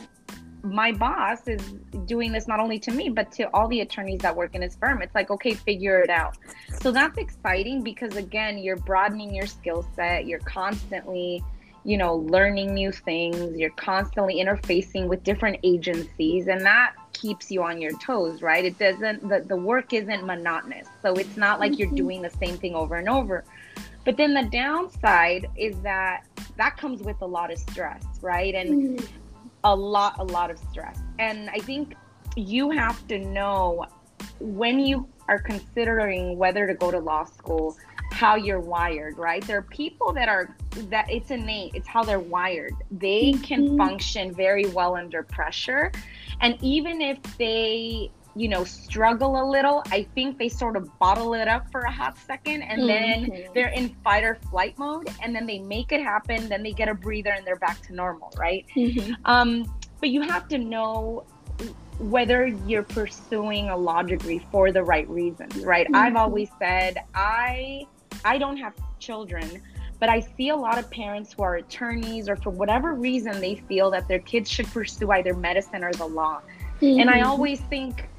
[0.63, 1.61] my boss is
[2.05, 4.75] doing this not only to me, but to all the attorneys that work in his
[4.75, 5.01] firm.
[5.01, 6.37] It's like, okay, figure it out.
[6.81, 10.25] So that's exciting because, again, you're broadening your skill set.
[10.25, 11.43] You're constantly,
[11.83, 13.57] you know, learning new things.
[13.57, 18.63] You're constantly interfacing with different agencies, and that keeps you on your toes, right?
[18.63, 20.87] It doesn't, the, the work isn't monotonous.
[21.01, 21.97] So it's not like you're Mhm.
[21.97, 23.43] doing the same thing over and over.
[24.05, 26.25] But then the downside is that
[26.57, 28.53] that comes with a lot of stress, right?
[28.53, 29.07] And Mhm.
[29.63, 30.99] A lot a lot of stress.
[31.19, 31.95] And i think
[32.35, 33.85] you have to know
[34.39, 37.75] when you are considering whether to go to law school
[38.11, 39.43] how you're wired right?
[39.47, 40.55] There are people that are
[40.89, 41.71] that it's innate.
[41.73, 42.73] It's how they're wired.
[42.91, 43.77] They can Mhm.
[43.77, 45.91] function very well under pressure.
[46.41, 51.33] And even if they you know struggle a little i think they sort of bottle
[51.33, 53.53] it up for a hot second and then Mhm.
[53.53, 56.89] they're in fight or flight mode and then they make it happen then they get
[56.89, 59.15] a breather and they're back to normal right Mhm.
[59.25, 61.23] um, but you have to know
[61.99, 65.85] whether you're pursuing a law degree for the right reasons, right?
[65.85, 65.95] Mm-hmm.
[65.95, 67.85] I've always said I
[68.25, 69.61] I don't have children,
[69.99, 73.55] but I see a lot of parents who are attorneys or for whatever reason they
[73.55, 76.41] feel that their kids should pursue either medicine or the law.
[76.81, 76.99] Mm-hmm.
[76.99, 77.29] And I mm-hmm.
[77.29, 78.09] always think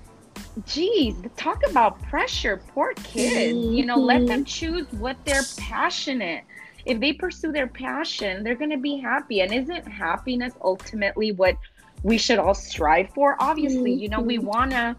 [0.67, 2.63] geez, talk about pressure.
[2.69, 3.59] Poor kids.
[3.59, 4.45] You know, let them mm-hmm.
[4.45, 6.45] choose what they're passionate.
[6.85, 9.41] If they pursue their passion, they're going to be happy.
[9.41, 11.57] And isn't happiness ultimately what
[12.03, 13.37] we should all strive for?
[13.41, 14.47] Obviously, you know, we mm-hmm.
[14.47, 14.97] want to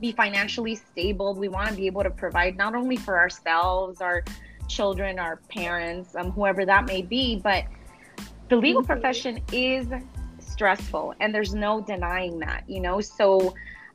[0.00, 1.34] be financially stable.
[1.34, 4.22] We want to be able to provide not only for ourselves, our
[4.68, 7.64] children, our parents, um, whoever that may be, but
[8.48, 8.92] the legal mm-hmm.
[8.92, 9.86] profession is
[10.38, 13.00] stressful and there's no denying that, you know?
[13.00, 13.54] So,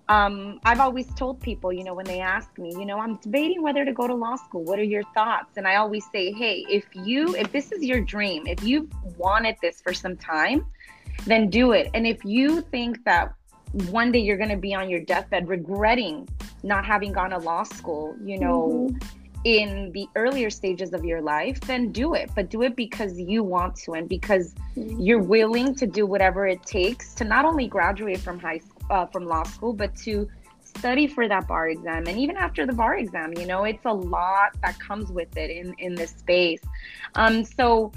[0.10, 3.62] um, I've always told people, you know, when they ask me, you know, I'm debating
[3.62, 4.64] whether to go to law school.
[4.64, 5.58] What are your thoughts?
[5.58, 9.56] And I always say, hey, if you, if this is your dream, if you've wanted
[9.62, 10.66] this for some time,
[11.26, 11.90] then do it.
[11.94, 13.34] And if you think that
[13.90, 16.28] one day you're going to be on your deathbed regretting
[16.64, 18.98] not having gone to law school, you know, mm-hmm.
[19.46, 22.30] in the earlier stages of your life, then do it.
[22.36, 25.00] But do it because you want to and because mm-hmm.
[25.00, 29.06] you're willing to do whatever it takes to not only graduate from high school uh,
[29.08, 30.28] from law school, but to
[30.64, 33.94] study for that bar exam and even after the bar exam you know it's a
[33.94, 36.62] lot that comes with it in in this space.
[37.16, 37.92] Um so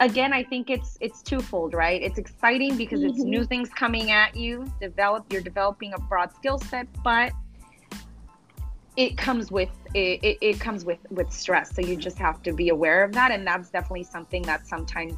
[0.00, 2.00] again i think it's it's twofold right?
[2.02, 3.10] It's exciting because mm-hmm.
[3.10, 7.32] it's new things coming at you develop you're developing a broad skill set but
[8.96, 11.74] it comes with it, it, it comes with with stress.
[11.74, 13.30] So you just have to be aware of that.
[13.30, 15.14] And that's definitely something that sometimes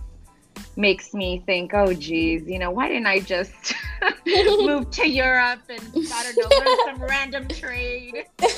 [0.77, 3.75] makes me think, oh, geez, you know, why didn't I just
[4.27, 5.81] move to Europe and
[6.13, 8.49] I don't know, learn some random trade to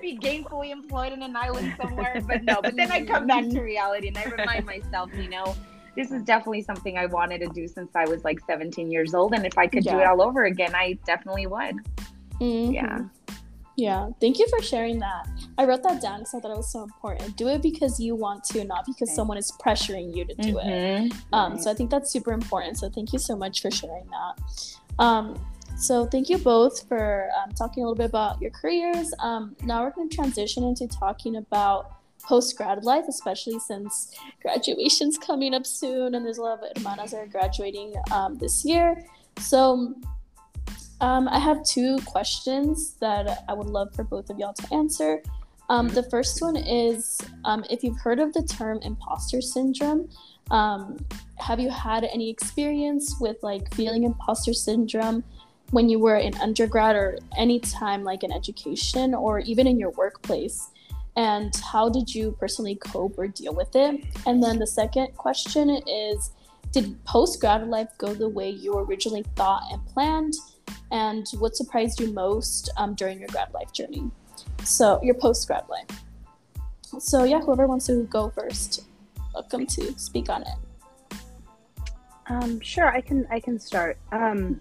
[0.00, 2.22] be gainfully employed in an island somewhere?
[2.26, 5.54] But no, but then I come back to reality and I remind myself, you know,
[5.96, 9.34] this is definitely something I wanted to do since I was like 17 years old.
[9.34, 9.94] And if I could yeah.
[9.94, 11.76] do it all over again, I definitely would.
[12.40, 12.72] Mm-hmm.
[12.72, 13.00] Yeah.
[13.76, 15.28] Yeah, thank you for sharing that.
[15.56, 17.36] I wrote that down because I thought it was so important.
[17.36, 19.14] Do it because you want to, not because okay.
[19.14, 21.06] someone is pressuring you to do mm-hmm.
[21.06, 21.12] it.
[21.32, 22.78] Um, So I think that's super important.
[22.78, 24.78] So thank you so much for sharing that.
[24.98, 25.40] Um,
[25.76, 29.14] so thank you both for um, talking a little bit about your careers.
[29.18, 35.16] Um, now we're going to transition into talking about post grad life, especially since graduation's
[35.26, 39.02] coming up soon, and there's a lot of hermanas that are graduating um, this year.
[39.38, 39.94] So
[41.00, 45.22] um, I have two questions that I would love for both of y'all to answer.
[45.70, 50.08] Um, the first one is um, if you've heard of the term imposter syndrome,
[50.50, 50.98] um,
[51.38, 55.22] have you had any experience with like feeling imposter syndrome
[55.70, 59.90] when you were in undergrad or any time like in education or even in your
[59.92, 60.70] workplace?
[61.16, 64.04] And how did you personally cope or deal with it?
[64.26, 66.32] And then the second question is
[66.72, 70.34] Did post grad life go the way you originally thought and planned?
[70.90, 74.10] And what surprised you most um, during your grad life journey.
[74.64, 76.02] So, your post grad life.
[76.98, 78.84] So, yeah, whoever wants to go first,
[79.34, 81.18] welcome to speak on it.
[82.30, 83.26] Um, sure, I can.
[83.30, 83.98] I can start.
[84.12, 84.60] Um,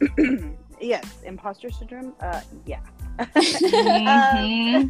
[0.00, 0.52] mm-hmm.
[0.80, 2.12] yes, imposter syndrome.
[2.20, 2.80] Uh, yeah.
[3.18, 4.06] mm-hmm.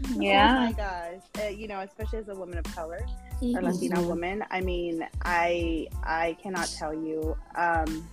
[0.16, 0.56] um, yeah.
[0.60, 1.44] Oh my gosh.
[1.44, 3.00] Uh, you know, especially as a woman of color
[3.40, 3.56] mm-hmm.
[3.56, 4.44] or Latina woman.
[4.50, 7.36] I mean, I I cannot tell you.
[7.54, 8.08] Um,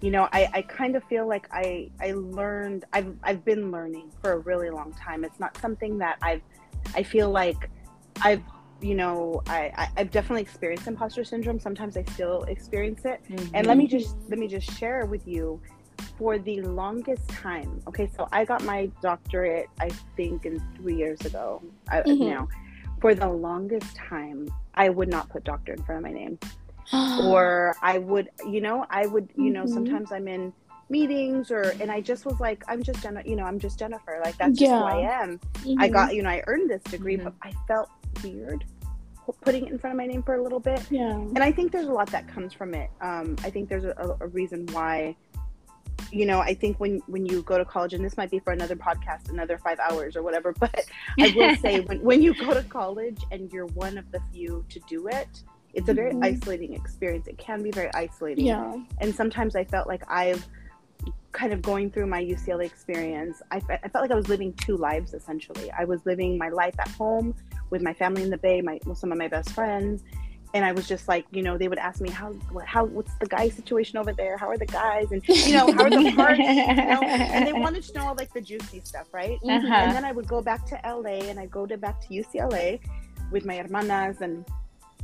[0.00, 4.12] you know I, I kind of feel like I I learned I've I've been learning
[4.22, 5.24] for a really long time.
[5.24, 6.42] It's not something that I've
[6.94, 7.70] I feel like
[8.22, 8.42] I've
[8.80, 11.58] you know I, I have definitely experienced imposter syndrome.
[11.58, 13.22] Sometimes I still experience it.
[13.28, 13.54] Mm-hmm.
[13.54, 15.60] And let me just let me just share with you
[16.18, 17.80] for the longest time.
[17.86, 21.62] Okay, so I got my doctorate I think in three years ago.
[21.88, 22.28] I, mm-hmm.
[22.28, 22.48] Now,
[23.00, 26.38] for the longest time, I would not put doctor in front of my name.
[27.22, 29.74] or I would, you know, I would, you know, mm-hmm.
[29.74, 30.52] sometimes I'm in
[30.88, 34.20] meetings or and I just was like, I'm just Jennifer, you know, I'm just Jennifer.
[34.22, 34.68] Like that's yeah.
[34.68, 35.38] just who I am.
[35.38, 35.80] Mm-hmm.
[35.80, 37.24] I got, you know, I earned this degree, mm-hmm.
[37.24, 37.90] but I felt
[38.22, 38.64] weird
[39.42, 40.80] putting it in front of my name for a little bit.
[40.90, 41.10] Yeah.
[41.10, 42.90] And I think there's a lot that comes from it.
[43.00, 45.16] Um, I think there's a, a reason why
[46.12, 48.52] you know i think when when you go to college and this might be for
[48.52, 50.84] another podcast another five hours or whatever but
[51.18, 54.64] i will say when, when you go to college and you're one of the few
[54.68, 55.42] to do it
[55.76, 56.24] it's a very mm-hmm.
[56.24, 57.28] isolating experience.
[57.28, 58.46] It can be very isolating.
[58.46, 58.74] Yeah.
[59.00, 60.46] And sometimes I felt like I've
[61.32, 64.76] kind of going through my UCLA experience, I, I felt like I was living two
[64.78, 65.70] lives essentially.
[65.70, 67.34] I was living my life at home
[67.68, 70.02] with my family in the Bay, my with some of my best friends,
[70.54, 72.34] and I was just like, you know, they would ask me how,
[72.64, 74.38] how, what's the guy situation over there?
[74.38, 75.12] How are the guys?
[75.12, 76.38] And you know, how are the parts?
[76.38, 77.02] You know?
[77.02, 79.38] And they wanted to know all like the juicy stuff, right?
[79.44, 79.74] Uh-huh.
[79.74, 82.80] And then I would go back to LA, and I go to back to UCLA
[83.30, 84.46] with my hermanas and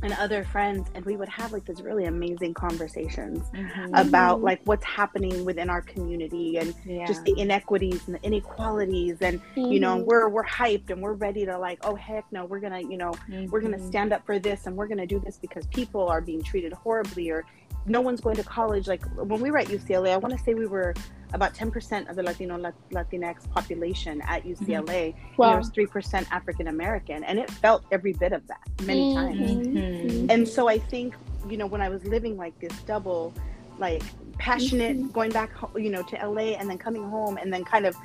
[0.03, 3.93] and other friends and we would have like these really amazing conversations mm-hmm.
[3.95, 7.05] about like what's happening within our community and yeah.
[7.05, 9.71] just the inequities and the inequalities and mm-hmm.
[9.71, 10.05] you know mm-hmm.
[10.05, 13.11] we're we're hyped and we're ready to like oh heck no we're gonna you know
[13.11, 13.45] mm-hmm.
[13.49, 13.87] we're gonna mm-hmm.
[13.87, 17.29] stand up for this and we're gonna do this because people are being treated horribly
[17.29, 17.45] or
[17.85, 20.53] no one's going to college like when we were at ucla i want to say
[20.53, 20.93] we were
[21.33, 22.57] about 10% of the Latino
[22.91, 24.85] Latinx population at UCLA.
[24.85, 25.35] Mm-hmm.
[25.35, 25.57] Wow.
[25.57, 27.23] And there was 3% African American.
[27.23, 29.39] And it felt every bit of that many mm-hmm.
[29.39, 29.67] times.
[29.67, 30.29] Mm-hmm.
[30.29, 31.15] And so I think,
[31.49, 33.33] you know, when I was living like this double,
[33.79, 34.03] like
[34.37, 35.09] passionate, mm-hmm.
[35.09, 37.95] going back, you know, to LA and then coming home and then kind of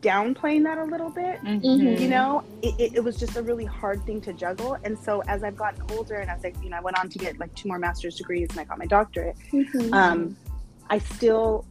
[0.00, 2.00] downplaying that a little bit, mm-hmm.
[2.00, 4.76] you know, it, it, it, was just a really hard thing to juggle.
[4.84, 7.18] And so as I've gotten older and as I, you know, I went on to
[7.18, 9.92] get like two more master's degrees and I got my doctorate, mm-hmm.
[9.92, 10.36] um,
[10.88, 11.66] I still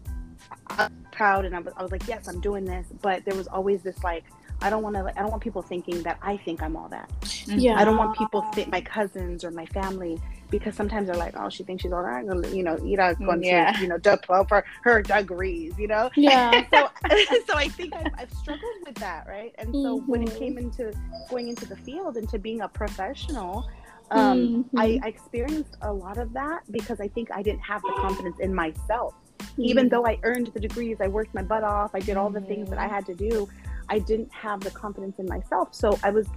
[1.11, 2.87] proud and I was, I was like, yes, I'm doing this.
[3.01, 4.25] But there was always this like,
[4.61, 7.09] I don't want to, I don't want people thinking that I think I'm all that.
[7.47, 7.79] Yeah.
[7.79, 11.49] I don't want people think my cousins or my family because sometimes they're like, oh,
[11.49, 12.25] she thinks she's all right.
[12.25, 13.73] You know, Ira going yeah.
[13.73, 16.09] to, you know, diploma for her degrees, you know?
[16.15, 16.63] Yeah.
[16.73, 16.89] so,
[17.47, 19.53] so I think I've, I've, struggled with that, right?
[19.57, 20.11] And so mm-hmm.
[20.11, 20.93] when it came into
[21.29, 23.69] going into the field and to being a professional,
[24.11, 24.79] um, mm-hmm.
[24.79, 28.39] I, I experienced a lot of that because I think I didn't have the confidence
[28.39, 29.15] in myself
[29.57, 32.41] even though I earned the degrees, I worked my butt off, I did all the
[32.41, 33.47] things that I had to do,
[33.89, 35.73] I didn't have the confidence in myself.
[35.73, 36.27] So I was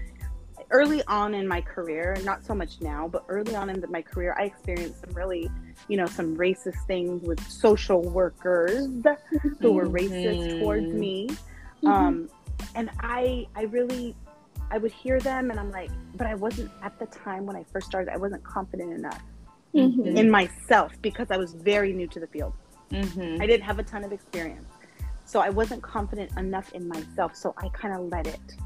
[0.70, 4.02] early on in my career, not so much now, but early on in the, my
[4.02, 5.50] career, I experienced some really,
[5.88, 8.86] you know, some racist things with social workers
[9.60, 10.60] who were racist mm-hmm.
[10.60, 11.28] towards me.
[11.28, 11.86] Mm-hmm.
[11.86, 12.30] Um,
[12.74, 14.14] and I, I really,
[14.70, 17.64] I would hear them and I'm like, but I wasn't at the time when I
[17.72, 19.22] first started, I wasn't confident enough
[19.74, 20.16] mm-hmm.
[20.16, 22.52] in myself because I was very new to the field.
[22.90, 23.40] Mm-hmm.
[23.40, 24.68] I didn't have a ton of experience.
[25.24, 27.36] So I wasn't confident enough in myself.
[27.36, 28.56] So I kind of let it,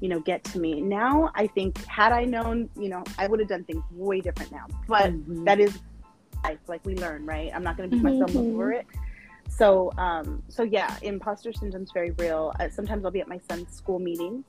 [0.00, 0.80] you know, get to me.
[0.80, 4.52] Now I think had I known, you know, I would have done things way different
[4.52, 4.66] now.
[4.88, 5.44] But mm-hmm.
[5.44, 5.78] that is
[6.44, 6.58] life.
[6.68, 7.50] Like we learn, right?
[7.54, 8.54] I'm not going to beat myself mm-hmm.
[8.54, 8.86] over it.
[9.48, 12.52] So, um, so yeah, imposter syndrome is very real.
[12.60, 14.44] Uh, sometimes I'll be at my son's school meetings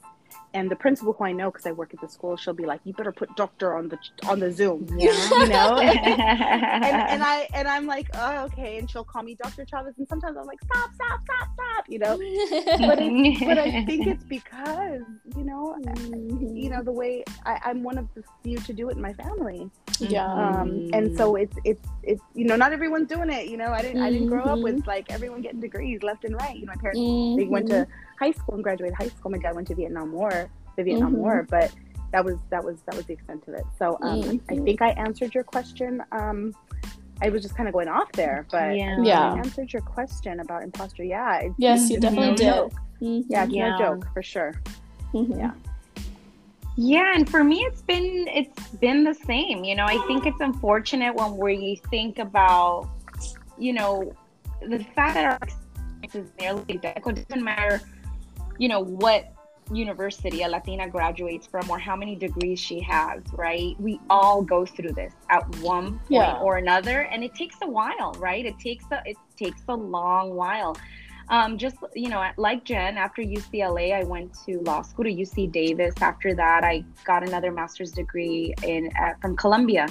[0.53, 2.81] and the principal who I know because I work at the school, she'll be like,
[2.83, 5.11] "You better put doctor on the on the Zoom," yeah.
[5.31, 5.77] you know.
[5.79, 9.65] and, and, I and I'm like, "Oh, okay," and she'll call me Dr.
[9.65, 12.17] Chavez, and sometimes I'm like, "Stop, stop, stop, stop," you know.
[12.79, 12.99] but
[13.45, 15.01] but I think it's because
[15.37, 15.77] you know,
[16.39, 19.13] you know the way I, am one of the few to do it in my
[19.13, 19.69] family.
[19.99, 20.25] Yeah.
[20.25, 23.47] Um, and so it's it's it's you know not everyone's doing it.
[23.47, 24.05] You know, I didn't mm-hmm.
[24.05, 24.89] I didn't grow up with mm-hmm.
[24.89, 26.55] like everyone getting degrees left and right.
[26.55, 27.39] You know, my parents mm-hmm.
[27.39, 29.31] they went to mm-hmm high school and graduated high school.
[29.31, 31.21] My dad went to Vietnam War, the Vietnam mm-hmm.
[31.21, 31.73] War, but
[32.11, 33.65] that was that was that was the extent of it.
[33.79, 34.53] So um, mm-hmm.
[34.53, 36.03] I think I answered your question.
[36.11, 36.53] Um,
[37.23, 39.33] I was just kind of going off there, but yeah, yeah.
[39.33, 41.03] I answered your question about imposter.
[41.03, 42.47] Yeah, it's, yes, you definitely no did.
[43.01, 43.31] Mm-hmm.
[43.31, 43.69] Yeah, it's yeah.
[43.69, 44.53] no joke for sure.
[45.13, 45.39] Mm-hmm.
[45.39, 45.51] Yeah.
[46.77, 49.63] Yeah, and for me it's been it's been the same.
[49.63, 52.89] You know, I think it's unfortunate when we think about,
[53.57, 54.13] you know,
[54.61, 55.39] the fact that our
[56.01, 57.11] experience is nearly identical.
[57.11, 57.81] It doesn't matter
[58.57, 59.33] you know what
[59.73, 63.75] university a Latina graduates from or how many degrees she has, right?
[63.79, 66.39] We all go through this at one point yeah.
[66.39, 68.45] or another, and it takes a while, right?
[68.45, 70.77] It takes a it takes a long while.
[71.29, 75.51] Um, just you know, like Jen, after UCLA, I went to law school to UC
[75.51, 75.93] Davis.
[76.01, 79.87] After that, I got another master's degree in uh, from Columbia,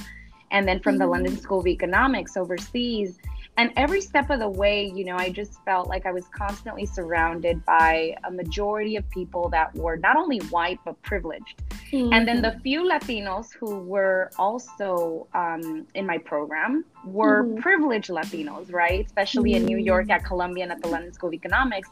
[0.50, 1.02] and then from mm-hmm.
[1.02, 3.18] the London School of Economics overseas
[3.56, 6.86] and every step of the way you know i just felt like i was constantly
[6.86, 12.12] surrounded by a majority of people that were not only white but privileged mm-hmm.
[12.12, 12.60] and then the mm-hmm.
[12.60, 17.60] few latinos who were also um, in my program were mm-hmm.
[17.60, 19.68] privileged latinos right especially mm-hmm.
[19.68, 20.12] in new york mm-hmm.
[20.12, 21.88] at columbia and at the london school of economics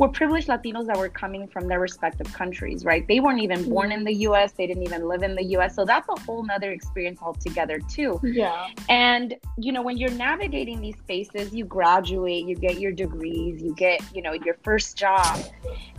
[0.00, 3.06] were privileged Latinos that were coming from their respective countries, right?
[3.06, 5.74] They weren't even born in the US, they didn't even live in the US.
[5.74, 8.18] So that's a whole nother experience altogether, too.
[8.24, 8.68] Yeah.
[8.88, 13.74] And, you know, when you're navigating these spaces, you graduate, you get your degrees, you
[13.74, 15.38] get, you know, your first job.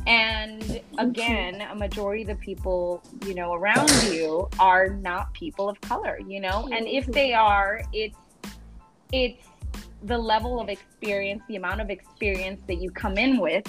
[0.07, 5.79] And again, a majority of the people, you know, around you are not people of
[5.81, 6.67] color, you know?
[6.71, 8.17] And if they are, it's,
[9.11, 9.47] it's,
[10.03, 13.65] the level of experience, the amount of experience that you come in with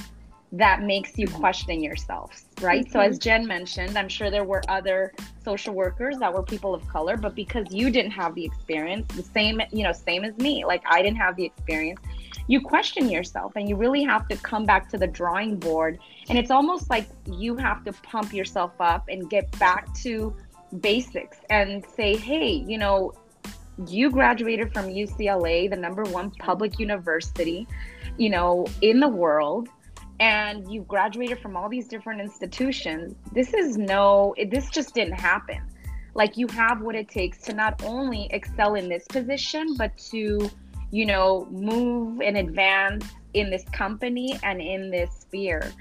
[0.52, 2.84] that makes you question yourself, right?
[2.84, 2.92] Mm-hmm.
[2.92, 6.86] So, as Jen mentioned, I'm sure there were other social workers that were people of
[6.88, 10.64] color, but because you didn't have the experience, the same, you know, same as me,
[10.64, 12.00] like I didn't have the experience,
[12.48, 15.98] you question yourself and you really have to come back to the drawing board.
[16.28, 20.34] And it's almost like you have to pump yourself up and get back to
[20.80, 23.12] basics and say, hey, you know,
[23.86, 27.66] you graduated from UCLA, the number one public university,
[28.18, 29.68] you know, in the world
[30.22, 35.60] and you graduated from all these different institutions this is no this just didn't happen.
[36.14, 40.48] Like you have what it takes to not only excel in this position but to
[40.92, 43.04] you know move and advance
[43.34, 45.72] in this company and in this sphere.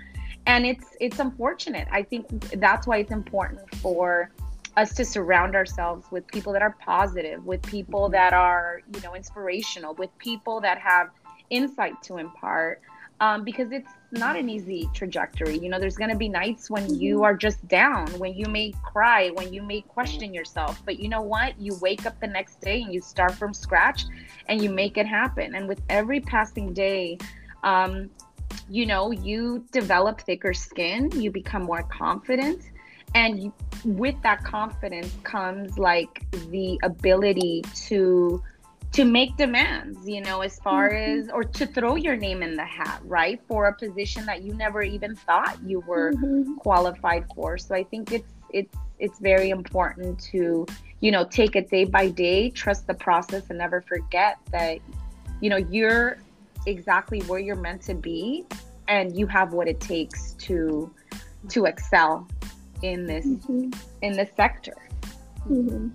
[0.48, 1.88] And it's it's unfortunate.
[1.92, 2.28] I think
[2.60, 4.32] that's why it's important for
[4.78, 8.14] us to surround ourselves with people that are positive with people mm-hmm.
[8.14, 11.10] that are you know inspirational with people that have
[11.50, 12.82] insight to impart
[13.22, 15.58] um, because it's not an easy trajectory.
[15.58, 17.24] You know, there's going to be nights when you mm-hmm.
[17.24, 20.82] are just down, when you may cry, when you may question yourself.
[20.84, 21.58] But you know what?
[21.62, 24.06] You wake up the next day and you start from scratch
[24.48, 25.54] and you make it happen.
[25.54, 27.20] And with every passing day,
[27.64, 28.10] um,
[28.70, 32.71] you know, you develop thicker skin, you become more confident.
[33.14, 33.52] And
[33.84, 38.42] with that confidence comes like the ability to
[38.94, 41.22] to make demands, you know, as far mm-hmm.
[41.22, 43.40] as or to throw your name in the hat, right?
[43.48, 46.56] For a position that you never even thought you were mm-hmm.
[46.56, 47.58] qualified for.
[47.58, 50.66] So I think it's it's it's very important to,
[51.00, 54.80] you know, take it day by day, trust the process and never forget that
[55.42, 56.18] you know, you're
[56.66, 58.46] exactly where you're meant to be
[58.88, 60.94] and you have what it takes to
[61.50, 62.28] to excel
[62.84, 63.70] in this mm-hmm.
[64.02, 64.76] in this sector.
[65.50, 65.90] Mm-hmm.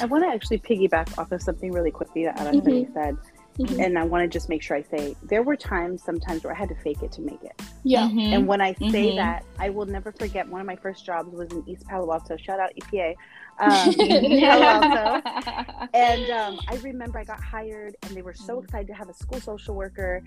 [0.00, 2.92] I want to actually piggyback off of something really quickly that Araceli mm-hmm.
[2.92, 3.16] said.
[3.58, 3.80] Mm-hmm.
[3.80, 6.58] And I want to just make sure I say there were times sometimes where I
[6.58, 7.62] had to fake it to make it.
[7.84, 8.08] Yeah.
[8.08, 8.18] Mm-hmm.
[8.18, 9.16] And when I say mm-hmm.
[9.16, 12.36] that, I will never forget one of my first jobs was in East Palo Alto.
[12.36, 13.14] Shout out EPA.
[13.60, 13.94] Um,
[14.40, 15.88] Palo Alto.
[15.94, 19.14] And um, I remember I got hired and they were so excited to have a
[19.14, 20.20] school social worker.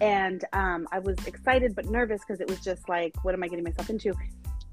[0.00, 3.48] And um, I was excited but nervous because it was just like, what am I
[3.48, 4.14] getting myself into?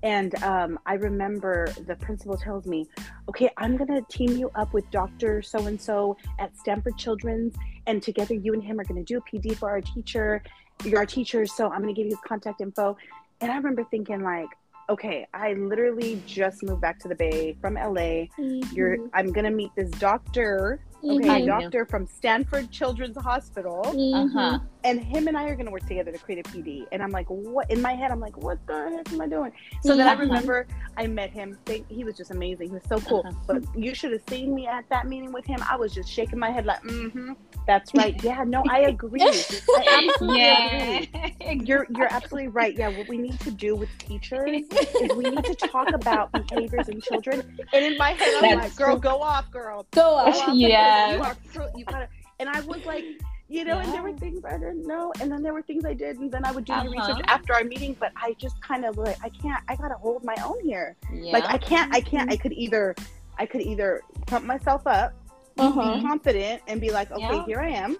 [0.03, 2.87] And um, I remember the principal tells me,
[3.29, 5.41] okay, I'm going to team you up with Dr.
[5.41, 7.55] So and so at Stanford Children's,
[7.87, 10.43] and together you and him are going to do a PD for our teacher.
[10.83, 12.97] You're our teacher, so I'm going to give you his contact info.
[13.41, 14.49] And I remember thinking, like,
[14.89, 18.27] okay, I literally just moved back to the Bay from LA.
[18.37, 18.75] Mm-hmm.
[18.75, 21.47] You're, I'm going to meet this doctor okay, mm-hmm.
[21.47, 23.81] doctor from Stanford Children's Hospital.
[23.85, 24.37] Mm-hmm.
[24.37, 24.59] Uh-huh.
[24.85, 26.85] And him and I are going to work together to create a PD.
[26.91, 27.69] And I'm like, what?
[27.71, 29.51] In my head, I'm like, what the heck am I doing?
[29.81, 31.57] So then I remember I met him.
[31.89, 32.69] He was just amazing.
[32.69, 33.23] He was so cool.
[33.25, 33.35] Uh-huh.
[33.47, 35.59] But you should have seen me at that meeting with him.
[35.69, 37.33] I was just shaking my head like, mm-hmm.
[37.67, 38.21] That's right.
[38.23, 39.21] Yeah, no, I agree.
[39.21, 41.01] I absolutely yeah.
[41.47, 41.61] agree.
[41.65, 42.77] You're you're absolutely right.
[42.77, 46.89] Yeah, what we need to do with teachers is we need to talk about behaviors
[46.89, 47.57] in children.
[47.73, 49.01] And in my head, I'm That's like, girl, true.
[49.01, 49.87] go off, girl.
[49.91, 50.53] Go off.
[50.53, 51.15] Yeah.
[51.15, 51.37] You, are,
[51.75, 52.07] you gotta
[52.39, 53.05] and I was like,
[53.47, 53.83] you know, yeah.
[53.83, 56.31] and there were things I didn't know, and then there were things I did, and
[56.31, 56.83] then I would do uh-huh.
[56.83, 57.95] the research after our meeting.
[57.99, 60.95] But I just kind of like, I can't, I gotta hold my own here.
[61.13, 61.33] Yeah.
[61.33, 62.31] Like I can't, I can't.
[62.31, 62.95] I could either,
[63.37, 65.13] I could either pump myself up
[65.57, 65.95] uh-huh.
[65.95, 67.45] be confident and be like, okay, yeah.
[67.45, 67.97] here I am.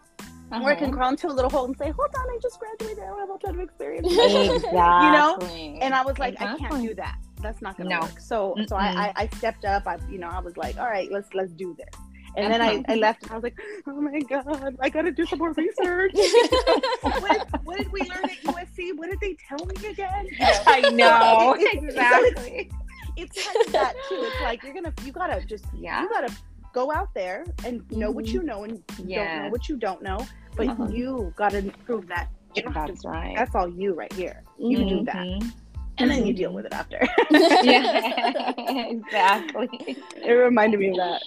[0.51, 0.63] Uh-huh.
[0.63, 3.03] Or I can crawl into a little hole and say, hold on, I just graduated.
[3.03, 4.07] I don't have a ton of experience.
[4.07, 4.69] Exactly.
[4.69, 5.79] you know?
[5.81, 6.65] And I was like, exactly.
[6.65, 7.17] I can't do that.
[7.41, 7.99] That's not gonna no.
[8.01, 8.19] work.
[8.19, 8.69] So Mm-mm.
[8.69, 9.87] so I, I, I stepped up.
[9.87, 11.93] I you know, I was like, all right, let's let's do this.
[12.37, 13.57] And then I, I left and I was like,
[13.87, 16.11] oh my God, I got to do some more research.
[17.01, 18.95] what, what, did we learn at USC?
[18.95, 20.27] What did they tell me again?
[20.67, 21.55] I know.
[21.73, 22.71] exactly.
[23.15, 24.19] it's, it's kind of that too.
[24.19, 26.01] It's like, you're going to, you got to just, yeah.
[26.01, 26.35] you got to
[26.73, 28.15] go out there and know mm-hmm.
[28.15, 29.35] what you know and yeah.
[29.35, 30.19] don't know what you don't know.
[30.55, 30.87] But uh-huh.
[30.89, 32.29] you got to prove that.
[32.73, 33.35] That's to, right.
[33.35, 34.43] That's all you right here.
[34.57, 34.97] You mm-hmm.
[34.97, 35.51] do that.
[35.97, 36.03] Mm-hmm.
[36.03, 37.07] And then you deal with it after.
[37.31, 39.97] yeah, exactly.
[40.17, 41.21] It reminded me of that.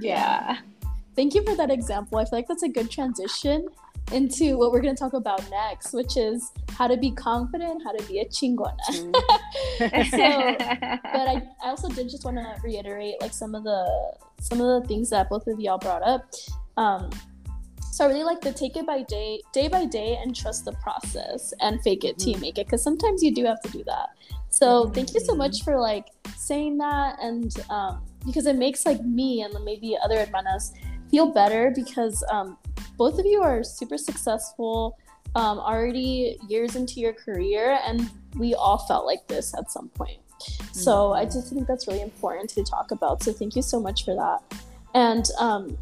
[0.00, 0.58] Yeah.
[1.14, 2.18] Thank you for that example.
[2.18, 3.68] I feel like that's a good transition
[4.12, 7.92] into what we're going to talk about next, which is how to be confident, how
[7.92, 8.76] to be a chingona.
[8.88, 9.14] Mm.
[10.10, 14.60] so, but I, I also did just want to reiterate like some of the some
[14.60, 16.32] of the things that both of y'all brought up.
[16.76, 17.10] Um,
[17.98, 20.70] so I really like the take it by day, day by day, and trust the
[20.74, 22.42] process and fake it till you mm.
[22.42, 22.66] make it.
[22.66, 24.10] Because sometimes you do have to do that.
[24.50, 24.92] So mm-hmm.
[24.94, 29.42] thank you so much for like saying that, and um, because it makes like me
[29.42, 30.74] and maybe other hermanas
[31.10, 32.56] feel better because um,
[32.96, 34.96] both of you are super successful,
[35.34, 40.20] um, already years into your career, and we all felt like this at some point.
[40.70, 41.20] So mm-hmm.
[41.20, 43.24] I just think that's really important to talk about.
[43.24, 44.60] So thank you so much for that.
[44.94, 45.76] And um,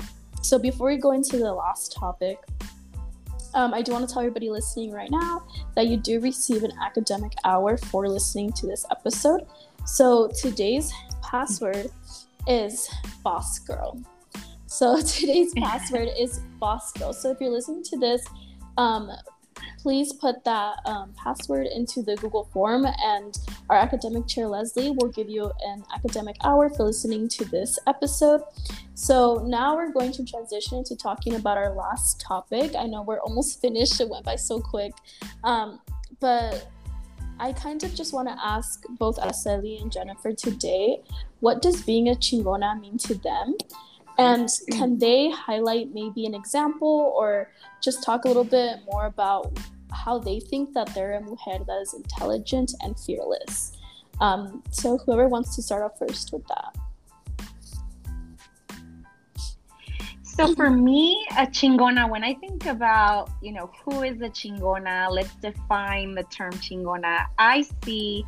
[0.46, 2.38] so before we go into the last topic,
[3.54, 5.44] um, I do want to tell everybody listening right now
[5.74, 9.44] that you do receive an academic hour for listening to this episode.
[9.86, 11.90] So today's password
[12.46, 12.88] is
[13.24, 14.00] boss girl.
[14.66, 17.12] So today's password is boss girl.
[17.12, 18.24] So if you're listening to this,
[18.76, 19.10] um,
[19.78, 23.38] please put that um, password into the Google form, and
[23.70, 28.42] our academic chair Leslie will give you an academic hour for listening to this episode.
[28.94, 32.74] So now we're going to transition into talking about our last topic.
[32.76, 34.92] I know we're almost finished; it went by so quick,
[35.44, 35.80] um,
[36.20, 36.68] but
[37.38, 41.02] I kind of just want to ask both Araceli and Jennifer today
[41.40, 43.54] what does being a chingona mean to them?
[44.18, 47.50] And can they highlight maybe an example or
[47.82, 49.58] just talk a little bit more about
[49.92, 53.72] how they think that they're a mujer that is intelligent and fearless?
[54.20, 56.74] Um, so, whoever wants to start off first with that.
[60.36, 65.10] So for me, a chingona, when I think about, you know, who is a chingona,
[65.10, 67.24] let's define the term chingona.
[67.38, 68.22] I see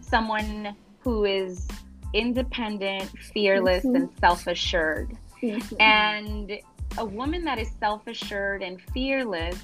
[0.00, 1.68] someone who is
[2.14, 3.94] independent, fearless, mm-hmm.
[3.94, 5.16] and self assured.
[5.42, 5.76] Mm-hmm.
[5.80, 6.60] And
[6.98, 9.56] a woman that is self assured and fearless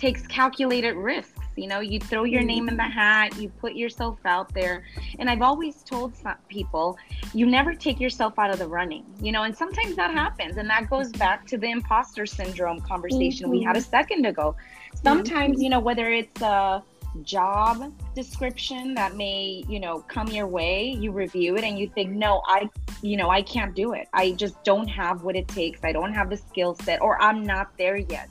[0.00, 1.38] takes calculated risks.
[1.56, 2.92] You know, you throw your name in the mm-hmm.
[2.92, 4.84] hat, you put yourself out there.
[5.18, 6.96] And I've always told some people,
[7.34, 10.56] you never take yourself out of the running, you know, and sometimes that happens.
[10.56, 13.58] And that goes back to the imposter syndrome conversation mm-hmm.
[13.58, 13.90] we had a mm-hmm.
[13.90, 14.56] second ago.
[15.02, 15.62] Sometimes, mm-hmm.
[15.62, 16.82] you know, whether it's a
[17.22, 22.10] job description that may, you know, come your way, you review it and you think,
[22.10, 22.68] no, I,
[23.02, 24.08] you know, I can't do it.
[24.12, 25.80] I just don't have what it takes.
[25.84, 28.28] I don't have the skill set or I'm not there yet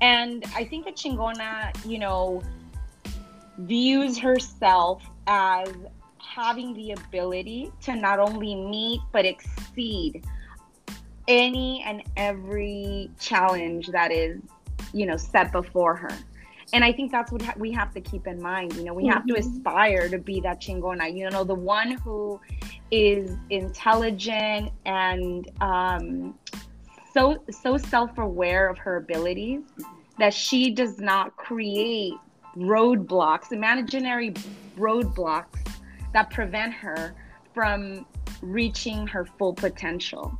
[0.00, 2.42] and I think that Chingona, you know,
[3.58, 5.72] views herself as
[6.18, 10.24] having the ability to not only meet but exceed
[11.28, 14.40] any and every challenge that is,
[14.92, 16.10] you know, set before her.
[16.74, 18.74] And I think that's what ha- we have to keep in mind.
[18.74, 19.12] You know, we mm-hmm.
[19.12, 19.56] have to mm-hmm.
[19.56, 22.40] aspire to be that chingona, you know, the one who
[22.90, 26.34] is intelligent and um,
[27.12, 29.62] so so self-aware of her abilities
[30.18, 32.14] that she does not create
[32.56, 34.32] roadblocks, imaginary
[34.76, 35.64] roadblocks
[36.12, 37.14] that prevent her
[37.54, 38.04] from
[38.42, 40.36] reaching her full potential.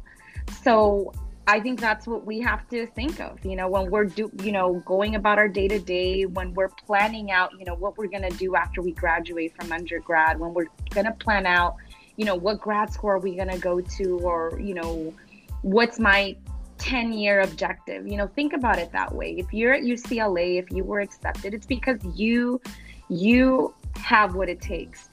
[0.62, 1.12] So
[1.47, 4.51] I think that's what we have to think of, you know, when we're do, you
[4.51, 8.09] know, going about our day to day, when we're planning out, you know, what we're
[8.09, 11.76] going to do after we graduate from undergrad, when we're going to plan out,
[12.16, 15.12] you know, what grad school are we going to go to or, you know,
[15.61, 16.34] what's my
[16.78, 18.07] 10 year objective.
[18.07, 19.36] You know, think about it that way.
[19.38, 22.61] If you're at UCLA, if you were accepted, it's because you
[23.09, 25.09] you have what it takes.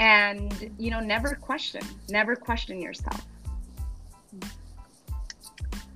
[0.00, 3.26] And you know, never question, never question yourself.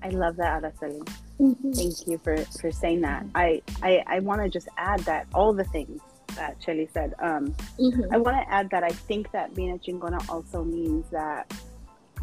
[0.02, 1.06] I love that, Araceli.
[1.40, 1.72] Mm-hmm.
[1.72, 3.24] Thank you for for saying that.
[3.34, 6.00] I I, I want to just add that all the things
[6.36, 7.14] that Shelly said.
[7.18, 8.12] Um, mm-hmm.
[8.12, 11.52] I want to add that I think that being a chingona also means that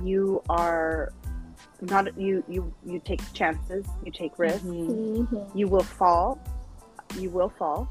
[0.04, 1.12] you are
[1.82, 5.24] not you you you take chances you take risks mm-hmm.
[5.24, 5.58] mm-hmm.
[5.58, 6.40] you will fall
[7.18, 7.88] you will fall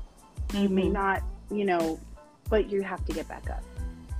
[0.55, 0.93] you may mm-hmm.
[0.93, 1.99] not you know
[2.51, 3.63] but you have to get back up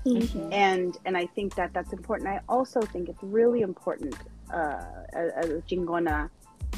[0.07, 0.53] mm-hmm.
[0.53, 4.15] and and i think that that's important i also think it's really important
[4.53, 6.29] uh as a chingona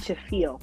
[0.03, 0.61] to feel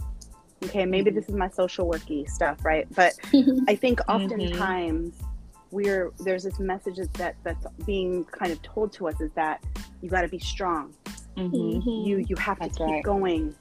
[0.63, 3.13] okay maybe this is my social worky stuff right but
[3.67, 5.13] i think oftentimes
[5.71, 9.61] we're there's this message that that's being kind of told to us is that
[10.01, 10.93] you got to be strong
[11.37, 12.07] Mm-hmm.
[12.07, 13.03] You you have That's to keep right.
[13.03, 13.55] going.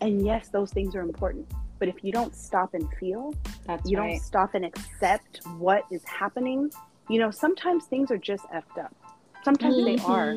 [0.00, 1.50] And yes, those things are important.
[1.78, 3.34] But if you don't stop and feel,
[3.66, 4.12] That's you right.
[4.12, 6.70] don't stop and accept what is happening,
[7.08, 8.94] you know, sometimes things are just effed up.
[9.42, 9.96] Sometimes mm-hmm.
[9.96, 10.36] they are.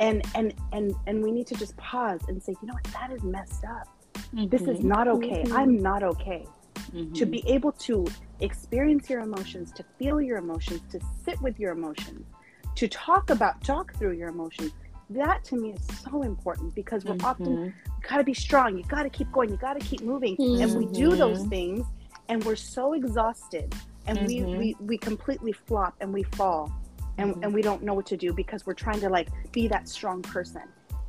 [0.00, 3.12] And and and and we need to just pause and say, you know what, that
[3.12, 3.86] is messed up.
[4.34, 4.48] Mm-hmm.
[4.48, 4.88] This is mm-hmm.
[4.88, 5.44] not okay.
[5.44, 5.56] Mm-hmm.
[5.56, 6.44] I'm not okay.
[6.90, 7.30] To mm-hmm.
[7.30, 8.04] be able to
[8.40, 12.26] experience your emotions, to feel your emotions, to sit with your emotions,
[12.74, 14.72] to talk about talk through your emotions
[15.10, 17.26] that to me is so important because we're mm-hmm.
[17.26, 17.72] often you
[18.08, 20.62] gotta be strong you gotta keep going you gotta keep moving mm-hmm.
[20.62, 21.50] and we do those mm-hmm.
[21.50, 21.86] things
[22.28, 23.74] and we're so exhausted
[24.06, 24.46] and mm-hmm.
[24.46, 26.70] we, we we completely flop and we fall
[27.18, 27.44] and, mm-hmm.
[27.44, 30.22] and we don't know what to do because we're trying to like be that strong
[30.22, 30.62] person.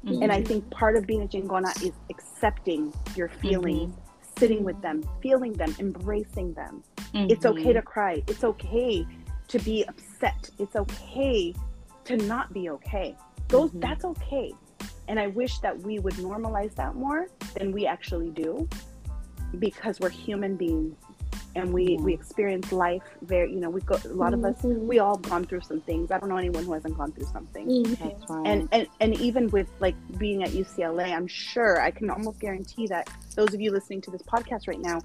[0.04, 0.45] And i mm-hmm.
[0.45, 3.95] think part of being a chingona is accepting your feelings
[4.38, 6.84] sitting with them feeling them embracing them.
[7.14, 8.24] It's okay to cry.
[8.28, 9.06] It's okay
[9.47, 10.49] to be upset.
[10.58, 11.54] It's okay
[12.06, 13.16] to not be okay.
[13.49, 13.82] Those mm-hmm.
[13.82, 14.52] that's okay.
[15.08, 18.68] And i wish that we would normalize that more than we actually do
[19.60, 20.95] because we're human beings
[21.56, 24.88] and we we experience life very you know we go a lot of us mm-hmm.
[24.88, 26.12] we all gone through some things.
[26.12, 27.68] I don't know anyone who hasn't gone through something.
[27.68, 28.45] Mm-hmm.
[28.45, 32.88] and, and and even with like being at ucla i'm sure i can almost guarantee
[32.88, 34.99] that those of you listening to this podcast right now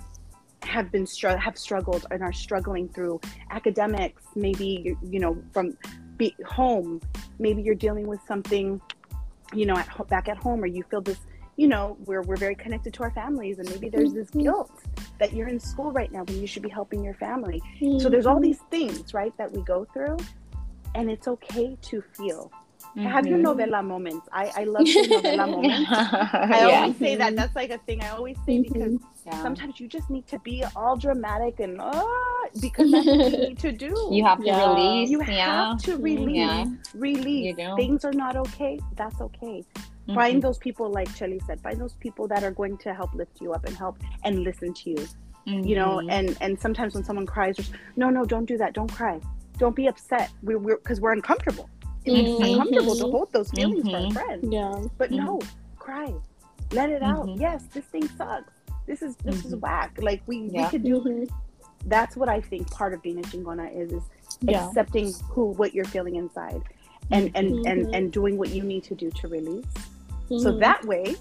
[0.63, 3.21] have been str- have struggled and are struggling through
[3.51, 5.77] academics maybe you know from
[6.17, 7.01] be home.
[7.39, 8.81] Maybe you're dealing with something
[9.55, 11.19] you know at back at home or you feel this
[11.57, 14.43] you know we're, we're very connected to our families and maybe there's this mm-hmm.
[14.43, 14.71] guilt
[15.19, 17.99] that you're in school right now when you should be helping your family mm-hmm.
[17.99, 20.17] so there's all these things right that we go through
[20.95, 22.51] and it's okay to feel
[22.97, 23.05] mm-hmm.
[23.07, 26.81] have your novela moments i i love your novela moments i yeah.
[26.81, 29.29] always say that that's like a thing i always say because mm-hmm.
[29.29, 29.43] yeah.
[29.43, 33.39] sometimes you just need to be all dramatic and oh not because that's what you
[33.39, 34.09] need to do.
[34.11, 34.75] You have to Yeah.
[34.75, 35.11] release.
[35.11, 35.71] You yeah.
[35.71, 36.37] have to release.
[36.37, 36.65] Yeah.
[36.95, 37.57] Release.
[37.77, 38.81] Things are not okay.
[38.97, 39.65] That's okay.
[40.09, 40.15] Mhm.
[40.15, 43.41] Find those people, like Shelly said, find those people that are going to help lift
[43.41, 45.07] you up and help and listen to you.
[45.45, 46.11] You know, Mhm.
[46.11, 48.73] and and sometimes when someone cries, there's, no, no, don't do that.
[48.73, 49.21] Don't cry.
[49.59, 50.31] Don't be upset.
[50.43, 51.69] We, we're because we're uncomfortable.
[52.05, 52.53] It It's Mhm.
[52.53, 54.53] uncomfortable to hold those feelings for a friend.
[54.53, 54.75] Yeah.
[54.99, 55.41] But no,
[55.79, 56.13] cry.
[56.73, 57.29] Let it out.
[57.37, 58.53] Yes, this thing sucks.
[58.87, 59.99] This is this is whack.
[60.01, 60.65] Like we, Yeah.
[60.65, 61.27] we could do
[61.87, 64.03] that's what I think part of being a chingona is is
[64.41, 64.67] Yeah.
[64.67, 66.63] accepting who what you're feeling inside
[67.13, 67.71] and and Mhm.
[67.71, 69.65] and and doing what you need to do to release
[70.29, 70.61] so Mhm.
[70.61, 71.17] that way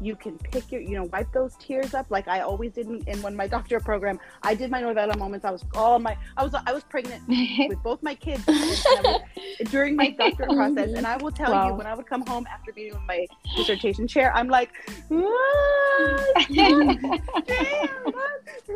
[0.00, 2.06] you can pick your you know wipe those tears up.
[2.10, 5.44] Like i always did in, in when my doctor program i did my novela moments.
[5.44, 7.22] I was all my i was i was pregnant
[7.68, 8.84] with both my kids was-
[9.70, 10.90] during my doctorate process.
[10.96, 13.20] And i will tell you when i would come home after being in my
[13.56, 14.70] dissertation chair i'm like
[15.12, 16.88] "Ah, damn,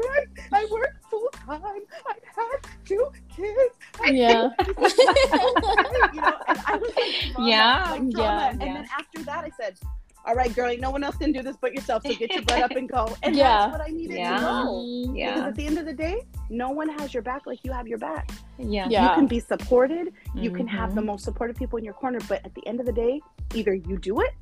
[0.06, 0.28] right?
[0.52, 1.05] I work full
[1.46, 1.60] time
[2.06, 3.74] i had two kids
[4.04, 4.50] Yeah.
[4.68, 8.74] you know, and I was like, trauma, Yeah, like yeah, And yeah.
[8.74, 9.78] then after that, I said,
[10.26, 12.02] "All right, girlie, no one else can do this but yourself.
[12.04, 13.44] So get your butt up and go." And Yeah.
[13.58, 14.36] that's what I needed Yeah.
[14.36, 14.64] to know.
[15.08, 15.14] Mhm.
[15.14, 16.16] Because at the end of the day,
[16.50, 18.30] no one has your back like you have your back.
[18.58, 18.86] Yeah.
[18.88, 19.02] Yeah.
[19.02, 20.12] You can be supported.
[20.34, 21.06] You can have the Mhm.
[21.12, 22.18] most supportive people in your corner.
[22.28, 23.20] But at the end of the day,
[23.54, 24.32] either you do it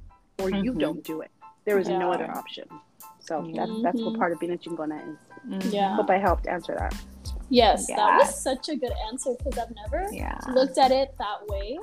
[0.40, 0.78] or you Mhm.
[0.80, 1.30] don't do it.
[1.64, 2.66] There is no other option.
[3.25, 3.66] So Yeah.
[3.66, 5.18] that's that's what part of being a chingona is.
[5.49, 5.72] Mhm.
[5.72, 5.95] Yeah.
[5.97, 6.95] Hope I helped answer that.
[7.49, 10.39] Yes, that was such a good answer because I've never Yeah.
[10.53, 11.79] looked at it that way.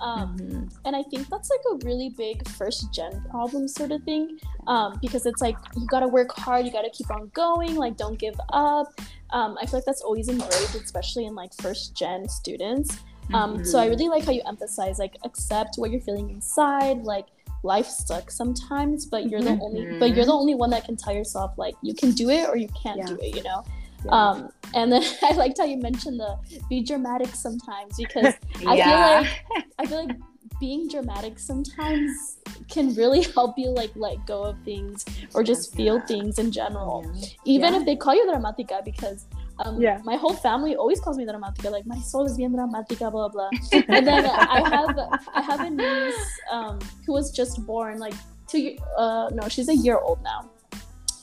[0.00, 0.72] Um, Mhm.
[0.84, 4.38] and I think that's like a really big first gen problem sort of thing.
[4.66, 8.18] Um, because it's like you gotta work hard, you gotta keep on going, like don't
[8.18, 8.88] give up.
[9.30, 12.98] Um, I feel like that's always engraved, especially in like first gen students.
[13.34, 13.90] Um, so I Mhm.
[13.90, 17.26] really like how you emphasize like accept what you're feeling inside, like
[17.62, 21.14] life sucks sometimes, but you're the only but you're the only one that can tell
[21.14, 23.06] yourself like you can do it or you can't Yeah.
[23.06, 23.64] do it, you know?
[24.04, 24.10] Yeah.
[24.12, 26.36] Um, and then I liked how you mentioned the
[26.68, 28.34] be dramatic sometimes because
[28.66, 29.42] I feel like
[29.78, 30.16] I feel like
[30.60, 32.38] being dramatic sometimes
[32.70, 35.04] can really help you like let go of things
[35.34, 36.06] or just feel Yeah.
[36.06, 37.04] things in general.
[37.14, 37.26] Yeah.
[37.44, 37.80] Even Yeah.
[37.80, 39.26] if they call you dramatica because
[39.64, 40.00] um, Yeah.
[40.04, 43.50] my whole family always calls me dramatica, like my soul is bien dramatica, blah blah.
[43.88, 44.98] and then I have
[45.34, 48.14] I have a niece um, who was just born like
[48.48, 50.48] two uh no she's a year old now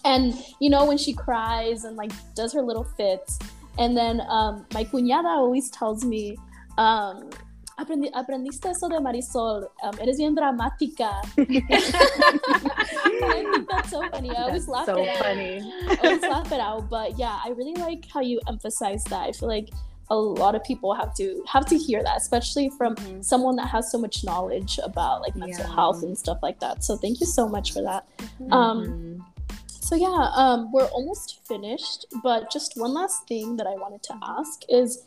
[0.04, 3.40] and you know when she cries and like does her little fits
[3.80, 6.38] and then um, my cuñada always tells me
[6.78, 7.30] um,
[7.78, 9.68] Aprendi, aprendiste eso de Marisol.
[9.82, 11.22] Um, eres bien dramática.
[11.38, 14.30] I think that's so funny.
[14.36, 15.18] I always That's laugh so at it.
[15.24, 15.74] funny.
[15.90, 16.90] I always laugh it out.
[16.90, 19.22] But yeah, I really like how you emphasize that.
[19.22, 19.70] I feel like
[20.10, 23.24] a lot of people have to have to hear that, especially from Mhm.
[23.24, 25.74] someone that has so much knowledge about like mental Yeah.
[25.74, 26.84] health and stuff like that.
[26.84, 28.06] So thank you so much for that.
[28.20, 28.54] Mm-hmm.
[28.54, 29.26] Um,
[29.68, 34.16] so yeah, um, we're almost finished, but just one last thing that I wanted to
[34.22, 35.04] ask is,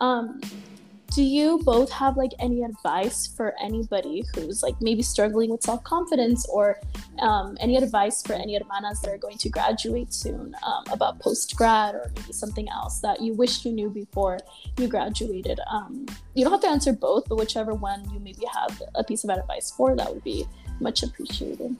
[0.00, 0.40] um,
[1.14, 5.84] do you both have like any advice for anybody who's like maybe struggling with self
[5.84, 6.80] confidence, or
[7.20, 11.54] um, any advice for any hermanas that are going to graduate soon um, about post
[11.54, 14.38] grad or maybe something else that you wish you knew before
[14.76, 15.60] you graduated?
[15.70, 19.22] Um, you don't have to answer both, but whichever one you maybe have a piece
[19.22, 20.46] of advice for, that would be
[20.80, 21.76] much appreciated.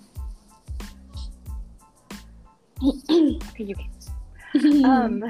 [3.11, 5.24] Okay, you can- um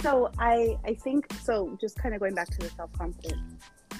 [0.00, 3.40] so i i think so just kind of going back to the self-confidence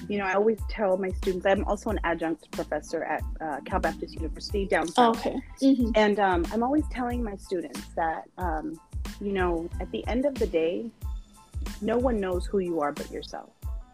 [0.09, 3.79] you know i always tell my students i'm also an adjunct professor at uh, cal
[3.79, 5.39] baptist university downtown okay.
[5.61, 8.79] hmm and um, i'm always telling my students that um,
[9.21, 10.89] you know at the end of the day
[11.81, 13.49] no one knows who you are but yourself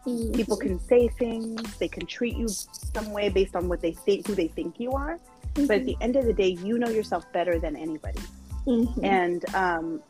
[0.06, 0.32] Mm-hmm.
[0.32, 4.26] people can say things they can treat you some way based on what they think
[4.26, 5.18] who they think you are
[5.54, 8.18] but at the end of the day you know yourself better than anybody
[8.66, 9.04] Mhm.
[9.04, 10.02] and um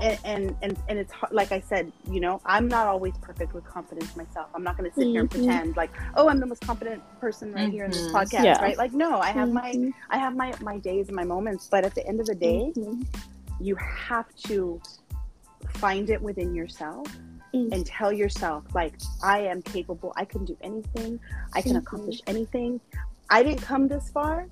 [0.00, 3.52] and and and, and it's hard, like i said you know i'm not always perfect
[3.54, 5.34] with confidence myself i'm not going to sit here and Mhm.
[5.44, 8.12] pretend like oh i'm the most confident person right here in this Mhm.
[8.12, 8.62] podcast Yeah.
[8.62, 9.92] right like no i have my Mhm.
[10.10, 12.72] i have my my days and my moments but at the end of the day
[12.76, 13.04] Mhm.
[13.60, 14.80] you have to
[15.74, 17.06] find it within yourself
[17.72, 21.20] and tell yourself like i am capable i can do anything
[21.54, 22.80] i can accomplish anything
[23.30, 24.46] i didn't come this far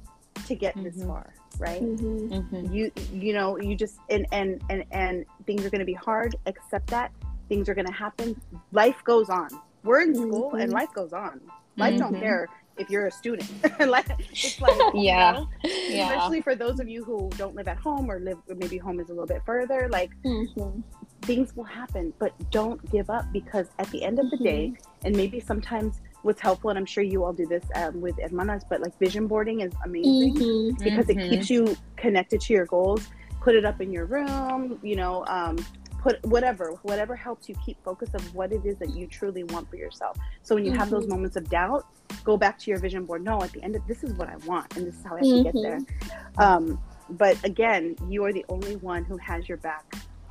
[0.46, 2.28] to get this far right Mhm.
[2.30, 2.74] Mhm.
[2.74, 6.34] you you know you just and and and, and things are going to be hard
[6.46, 7.12] accept that
[7.48, 8.34] things are going to happen
[8.72, 9.48] life goes on
[9.84, 10.74] we're in school and Mhm.
[10.74, 11.40] life goes on
[11.76, 12.20] life don't Mhm.
[12.20, 12.48] care
[12.80, 13.48] if you're a student
[13.86, 15.32] like it's like you Yeah.
[15.32, 15.48] know,
[15.88, 16.06] Yeah.
[16.08, 18.98] especially for those of you who don't live at home or live or maybe home
[19.00, 20.82] is a little bit further like Mhm.
[21.22, 24.72] things will happen but don't give up because at the end of the day
[25.04, 28.62] and maybe sometimes what's helpful and i'm sure you all do this um, with hermanas
[28.70, 30.82] but like vision boarding is amazing Mhm.
[30.84, 33.06] because it keeps you connected to your goals
[33.42, 35.56] put it up in your room you know um,
[36.00, 39.68] put whatever whatever helps you keep focus of what it is that you truly want
[39.68, 40.80] for yourself so when you mm-hmm.
[40.80, 41.12] have those mm-hmm.
[41.12, 41.86] moments of doubt
[42.24, 44.36] go back to your vision board no at the end of this is what i
[44.46, 45.44] want and this is how i have mm-hmm.
[45.44, 46.40] to get there mm-hmm.
[46.40, 46.80] um,
[47.10, 49.84] but again you are the only one who has your back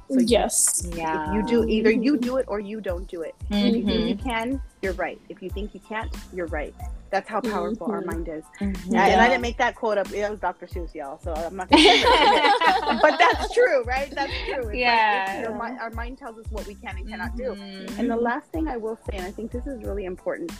[0.09, 3.21] so yes you, yeah if you do either you do it or you don't do
[3.21, 3.67] it mm-hmm.
[3.67, 4.29] if you think you mm-hmm.
[4.29, 6.73] can you're right if you think you can't you're right
[7.11, 7.95] that's how powerful mm-hmm.
[7.95, 8.43] our mind is.
[8.59, 8.93] Mm-hmm.
[8.93, 9.07] Yeah.
[9.07, 10.11] And I didn't make that quote up.
[10.11, 10.67] It was Dr.
[10.67, 11.19] Seuss, y'all.
[11.19, 11.69] So I'm not.
[11.69, 14.11] Gonna but that's true, right?
[14.13, 14.69] That's true.
[14.69, 15.45] It's yeah.
[15.49, 17.85] Like, mind, our mind tells us what we can and cannot mm-hmm.
[17.85, 17.93] do.
[17.97, 20.51] And the last thing I will say, and I think this is really important,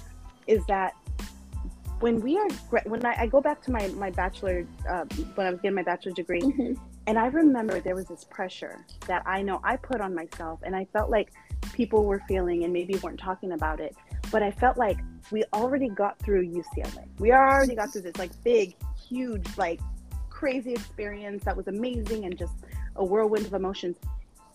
[0.47, 0.95] is that
[1.99, 2.49] when we are
[2.85, 5.83] when I, I go back to my my bachelor uh, when I was getting my
[5.83, 6.73] bachelor's degree, mm-hmm.
[7.07, 10.75] And I remember there was this pressure that I know I put on myself, and
[10.75, 11.31] I felt like
[11.73, 13.95] people were feeling and maybe weren't talking about it
[14.31, 14.99] but I felt like
[15.31, 17.05] we already got through UCLA.
[17.17, 18.75] We already got through this like big,
[19.07, 19.79] huge, like
[20.29, 22.53] crazy experience that was amazing and just
[22.95, 23.97] a whirlwind of emotions.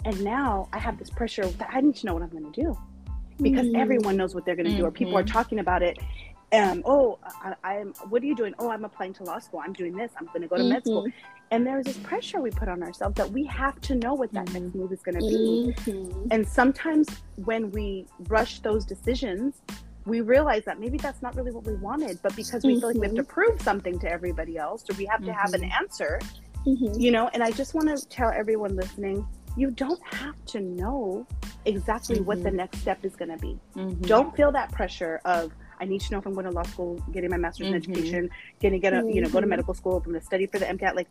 [0.04, 2.60] And now I have this pressure that I need to know what I'm going to
[2.60, 2.78] do
[3.40, 3.80] because mm-hmm.
[3.80, 4.80] everyone knows what they're going to mm-hmm.
[4.80, 5.32] do, or people are mm-hmm.
[5.32, 5.98] talking about it.
[6.52, 7.18] Um, oh,
[7.64, 8.54] I, am What are you doing?
[8.60, 9.60] Oh, I'm applying to law school.
[9.64, 10.12] I'm doing this.
[10.16, 10.72] I'm going to go to mm-hmm.
[10.72, 11.06] med school.
[11.44, 11.54] Mm-hmm.
[11.54, 14.52] And there's this pressure we put on ourselves that we have to know what that
[14.52, 15.74] next move is going to be.
[15.90, 16.28] Mm-hmm.
[16.30, 19.62] And sometimes when we rush those decisions,
[20.06, 22.80] we realize that maybe that's not really what we wanted, but because we mm-hmm.
[22.80, 23.32] feel like we have to mm-hmm.
[23.32, 25.38] prove something to everybody else, or we have to mm-hmm.
[25.38, 25.82] have an mm-hmm.
[25.82, 26.20] answer,
[26.66, 27.00] mm-hmm.
[27.00, 27.28] you know.
[27.32, 29.26] And I just want to tell everyone listening,
[29.56, 31.26] you don't have to know
[31.64, 33.58] exactly what the next step is going to be.
[34.02, 37.02] Don't feel that pressure of I need to know if I'm going to law school,
[37.12, 38.30] getting my master's in education,
[38.60, 40.66] getting get a you know go to medical school, I'm going to study for the
[40.66, 40.94] MCAT.
[40.94, 41.08] Like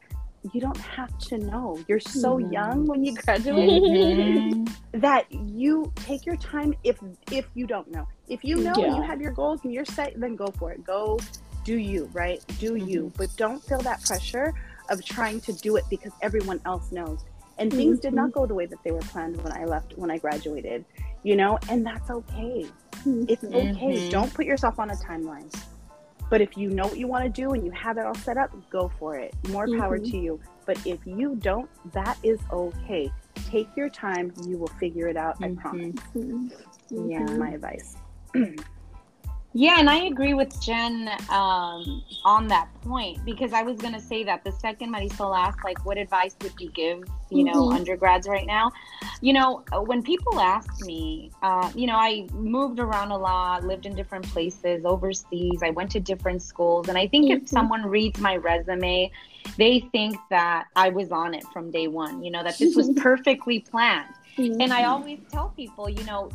[0.52, 1.80] you don't have to know.
[1.88, 2.52] You're so mm-hmm.
[2.52, 4.66] young when you graduate mm-hmm.
[5.00, 7.00] that you take your time if
[7.32, 8.08] if you don't know.
[8.28, 8.96] If you know yeah.
[8.96, 10.84] you have your goals and you're set, then go for it.
[10.84, 11.20] Go
[11.64, 12.44] do you, right?
[12.60, 12.88] Do mm-hmm.
[12.88, 13.14] you.
[13.18, 14.54] But don't feel that pressure
[14.90, 17.24] of trying to do it because everyone else knows.
[17.58, 18.40] And things did not mm-hmm.
[18.40, 20.84] go the way that they were planned when I left when I graduated.
[21.24, 22.66] You know, and that's okay.
[23.06, 23.74] It's okay.
[23.74, 24.10] Mm-hmm.
[24.10, 25.54] Don't put yourself on a timeline
[26.30, 28.38] but if you know what you want to do and you have it all set
[28.38, 29.34] up, go for it.
[29.50, 30.12] More power mm-hmm.
[30.12, 30.40] to you.
[30.66, 33.12] But if you don't, that is okay.
[33.36, 34.34] Take your time.
[34.46, 35.40] You will figure it out.
[35.40, 35.60] Mm-hmm.
[35.60, 35.96] I promise.
[36.16, 37.10] Mm-hmm.
[37.10, 37.26] Yeah.
[37.38, 37.96] My advice.
[39.56, 44.00] Yeah, and I agree with Jen um, on that point because I was going to
[44.00, 47.76] say that the second Marisol asked, like, what advice would you give, you know, mm-hmm.
[47.76, 48.72] undergrads right now?
[49.22, 53.86] You know, when people ask me, uh, you know, I moved around a lot, lived
[53.86, 56.90] in different places, overseas, I went to different schools.
[56.90, 57.44] And I think mm-hmm.
[57.44, 59.12] if someone reads my resume,
[59.58, 62.90] they think that I was on it from day one, you know, that this was
[62.98, 64.16] perfectly planned.
[64.36, 64.62] Mm-hmm.
[64.62, 66.32] And I always tell people, you know,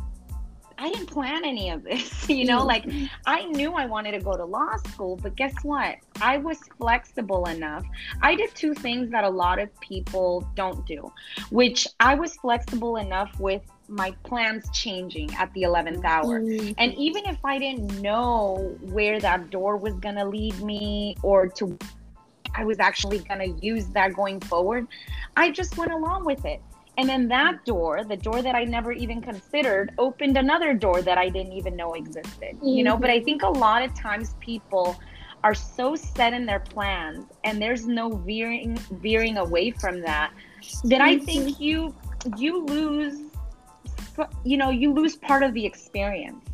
[0.79, 2.27] I didn't plan any of this.
[2.29, 3.05] you know, like mm-hmm.
[3.25, 5.97] I knew I wanted to go to law school, but guess what?
[6.21, 7.85] I was flexible enough.
[8.21, 11.11] I did two things that a lot of people don't do,
[11.51, 16.39] which I was flexible enough with my plans changing at the 11th hour.
[16.39, 16.73] Mm-hmm.
[16.77, 21.47] And even if I didn't know where that door was going to lead me or
[21.49, 21.77] to
[22.55, 24.87] I was actually going to use that going forward,
[25.37, 26.61] I just went along with it.
[26.97, 31.17] And then that door, the door that I never even considered, opened another door that
[31.17, 32.55] I didn't even know existed.
[32.55, 32.67] Mm-hmm.
[32.67, 34.99] You know, but I think a lot of times people
[35.43, 40.33] are so set in their plans and there's no veering veering away from that
[40.83, 41.63] that I think mm-hmm.
[41.63, 41.95] you
[42.35, 43.29] you lose
[44.43, 46.45] you know, you lose part of the experience.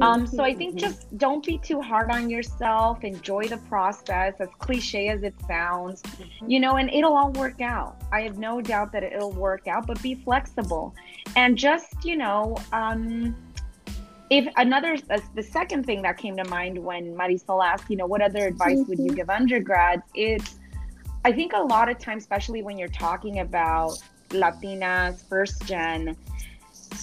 [0.00, 3.02] Um, so I think just don't be too hard on yourself.
[3.04, 6.02] Enjoy the process, as cliche as it sounds,
[6.46, 8.00] you know, and it'll all work out.
[8.12, 10.94] I have no doubt that it'll work out, but be flexible
[11.36, 13.34] and just, you know, um,
[14.30, 18.06] if another uh, the second thing that came to mind when Marisol asked, you know,
[18.06, 18.88] what other advice mm-hmm.
[18.88, 19.16] would you mm-hmm.
[19.16, 20.02] give undergrads?
[20.14, 20.58] It's
[21.24, 23.98] I think a lot of times, especially when you're talking about
[24.30, 26.16] Latinas, first gen,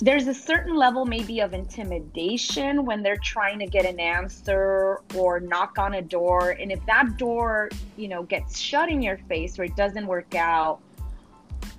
[0.02, 5.40] there's a certain level maybe of intimidation when they're trying to get an answer or
[5.40, 9.58] knock on a door and if that door you know gets shut in your face
[9.60, 10.80] or it doesn't work out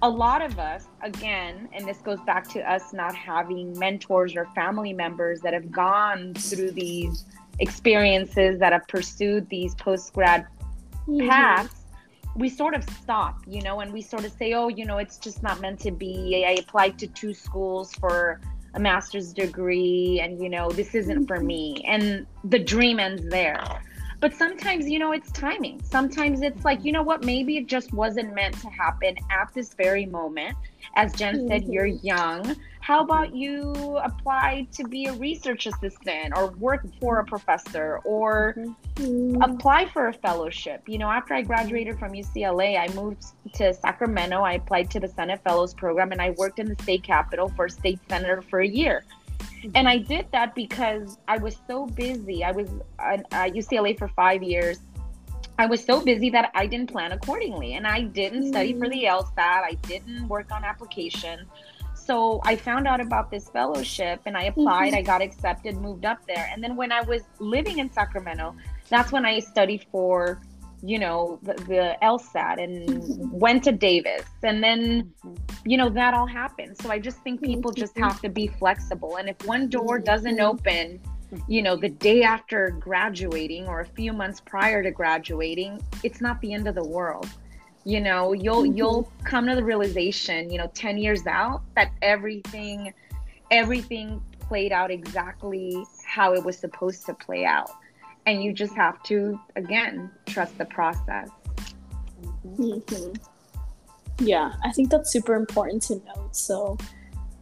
[0.02, 4.46] a lot of us again and this goes back to us not having mentors or
[4.54, 7.24] family members that have gone through these
[7.58, 10.46] experiences that have pursued these post grad
[11.06, 11.28] mm-hmm.
[11.28, 11.79] paths
[12.36, 15.18] we sort of stop, you know, and we sort of say, oh, you know, it's
[15.18, 16.44] just not meant to be.
[16.46, 18.40] I applied to two schools for
[18.74, 21.46] a master's degree, and, you know, this isn't for mm-hmm.
[21.46, 21.84] me.
[21.86, 23.82] And the dream ends there.
[24.20, 25.80] But sometimes you know it's timing.
[25.82, 27.24] Sometimes it's like you know what?
[27.24, 30.56] Maybe it just wasn't meant to happen at this very moment.
[30.96, 31.48] As jen mm-hmm.
[31.48, 32.56] said you're young.
[32.80, 38.54] How about you apply to be a research assistant or work for a professor or
[38.56, 39.40] mm-hmm.
[39.42, 40.82] apply for a fellowship?
[40.86, 44.40] You know after i graduated from ucla i moved to sacramento.
[44.42, 47.66] I applied to the senate fellows program and i worked in the state capitol for
[47.66, 49.04] a state senator for a year
[49.74, 52.44] and I did that because I was so busy.
[52.44, 54.78] I was at, UCLA for five years.
[55.58, 57.74] I was so busy that I didn't plan accordingly.
[57.74, 59.22] And I didn't study for the mm.
[59.22, 59.36] LSAT.
[59.38, 61.48] I didn't work on applications.
[61.94, 64.92] So I found out about this fellowship and I applied.
[64.92, 64.96] Mm-hmm.
[64.96, 66.50] I got accepted, moved up there.
[66.52, 68.56] And then when I was living in Sacramento,
[68.88, 70.40] that's when I studied for
[70.82, 74.24] you know the, the LSAT and went to Davis.
[74.42, 75.12] And then
[75.64, 76.76] you know that all happened.
[76.80, 79.16] So I just think people just have to be flexible.
[79.16, 81.00] And if one door doesn't open
[81.46, 86.40] you know the day after graduating or a few months prior to graduating it's not
[86.40, 87.28] the end of the world.
[87.84, 88.76] You know you'll mm-hmm.
[88.76, 92.92] you'll come to the realization you know 10 years out that everything
[93.50, 97.70] everything played out exactly how it was supposed to play out
[98.26, 101.28] and you just have to again trust the process.
[102.46, 103.12] Mm-hmm.
[104.24, 106.34] yeah i think that's super important to note.
[106.34, 106.78] So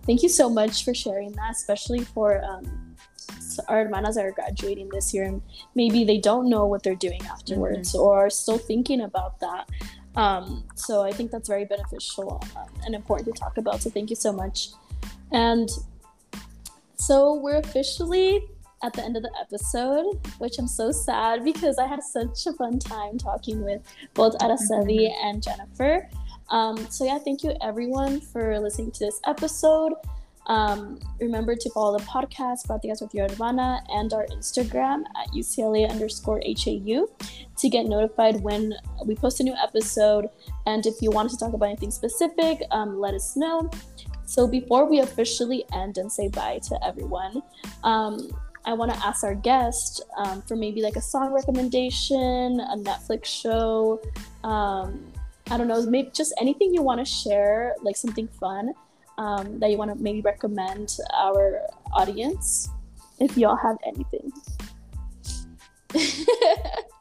[0.07, 2.97] thank you so much for sharing that especially for um,
[3.69, 5.43] our hermanas that are graduating this year and
[5.75, 8.03] maybe they don't know what they're doing afterwards mm-hmm.
[8.03, 9.69] or are still thinking about that.
[10.17, 13.83] Um, so i think that's very beneficial um, and important to talk about.
[13.83, 14.69] So thank you so much.
[15.33, 15.69] And
[16.97, 18.43] so we're officially
[18.83, 22.53] at the end of the episode, which I'm so sad because I had such a
[22.53, 23.83] fun time talking with
[24.15, 25.27] both Araceli mm-hmm.
[25.27, 26.09] and Jennifer.
[26.51, 29.93] Um, so, yeah, thank you everyone for listening to this episode.
[30.47, 35.89] Um, remember to follow the podcast, Pláticas with Your Hermana, and our Instagram at UCLA
[35.91, 37.07] underscore HAU
[37.59, 38.73] to get notified when
[39.05, 40.31] we post a new episode.
[40.67, 43.71] And if you want to talk about anything specific, um, let us know.
[44.25, 47.43] So, before we officially end and say bye to everyone,
[47.85, 48.31] um,
[48.69, 53.25] I want to ask our guest um, for maybe like a song recommendation, a Netflix
[53.25, 53.99] show.
[54.45, 55.11] Um,
[55.51, 58.75] I don't know, maybe just anything you want to share, like something fun
[59.17, 61.63] um, that you want to maybe recommend our
[61.95, 62.69] audience,
[63.19, 64.31] if y'all have anything.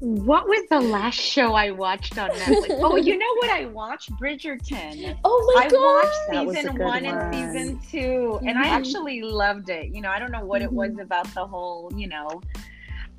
[0.00, 2.66] What was the last show I watched on Netflix?
[2.70, 4.12] oh, you know what I watched?
[4.12, 5.18] Bridgerton.
[5.24, 6.30] Oh my I god!
[6.30, 8.48] I watched season one, one, and season 2 mm-hmm.
[8.48, 8.74] and I mm-hmm.
[8.74, 9.92] actually loved it.
[9.92, 11.00] You know, I don't know what it was mm-hmm.
[11.00, 12.40] about the whole, you know,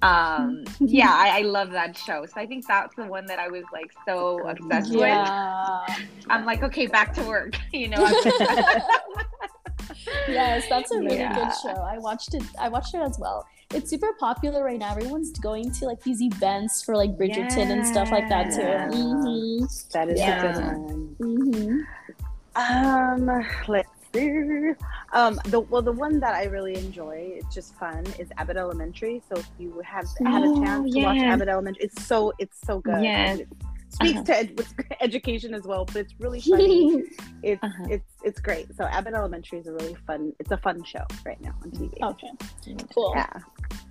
[0.02, 3.50] um yeah I, I, love that show so i think that's the one that i
[3.50, 5.82] was like so obsessed yeah.
[5.88, 7.98] with i'm like okay back to work you know
[10.28, 11.36] yes that's a really yeah.
[11.36, 14.90] good show i watched it i watched it as well it's super popular right now.
[14.94, 17.74] Everyone's going to like these events for like Bridgerton yeah.
[17.74, 18.62] and stuff like that too.
[18.62, 19.66] Mm-hmm.
[19.94, 20.42] That is yeah.
[20.42, 21.16] a good one.
[21.20, 21.80] Mm-hmm.
[22.56, 23.99] Um, let's see.
[25.12, 29.24] Um, the well, the one that I really enjoy, it's just fun, is Abbott Elementary.
[29.28, 32.80] So if you have had a chance to watch Abbott Elementary, it's so it's so
[32.80, 33.02] good.
[33.02, 33.40] Yes.
[33.40, 33.48] It
[33.90, 34.24] speaks uh-huh.
[34.26, 34.66] to ed-
[35.02, 37.04] education as well, but it's really funny.
[37.44, 37.88] it's uh-huh.
[37.90, 38.68] it's it's great.
[38.76, 40.34] So Abbott Elementary is a really fun.
[40.40, 41.92] It's a fun show right now on TV.
[42.02, 42.32] Okay,
[42.94, 43.14] cool.
[43.16, 43.30] Yeah.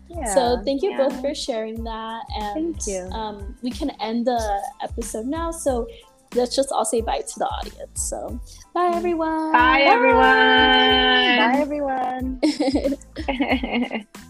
[0.09, 0.35] Yeah.
[0.35, 0.99] So thank you yeah.
[0.99, 3.11] both for sharing that, and thank you.
[3.11, 5.51] Um, we can end the episode now.
[5.51, 5.89] So
[6.35, 8.03] let's just all say bye to the audience.
[8.03, 8.41] So
[8.79, 9.53] bye everyone.
[9.53, 9.95] Bye, bye.
[9.95, 10.39] everyone.
[11.39, 12.41] Bye everyone.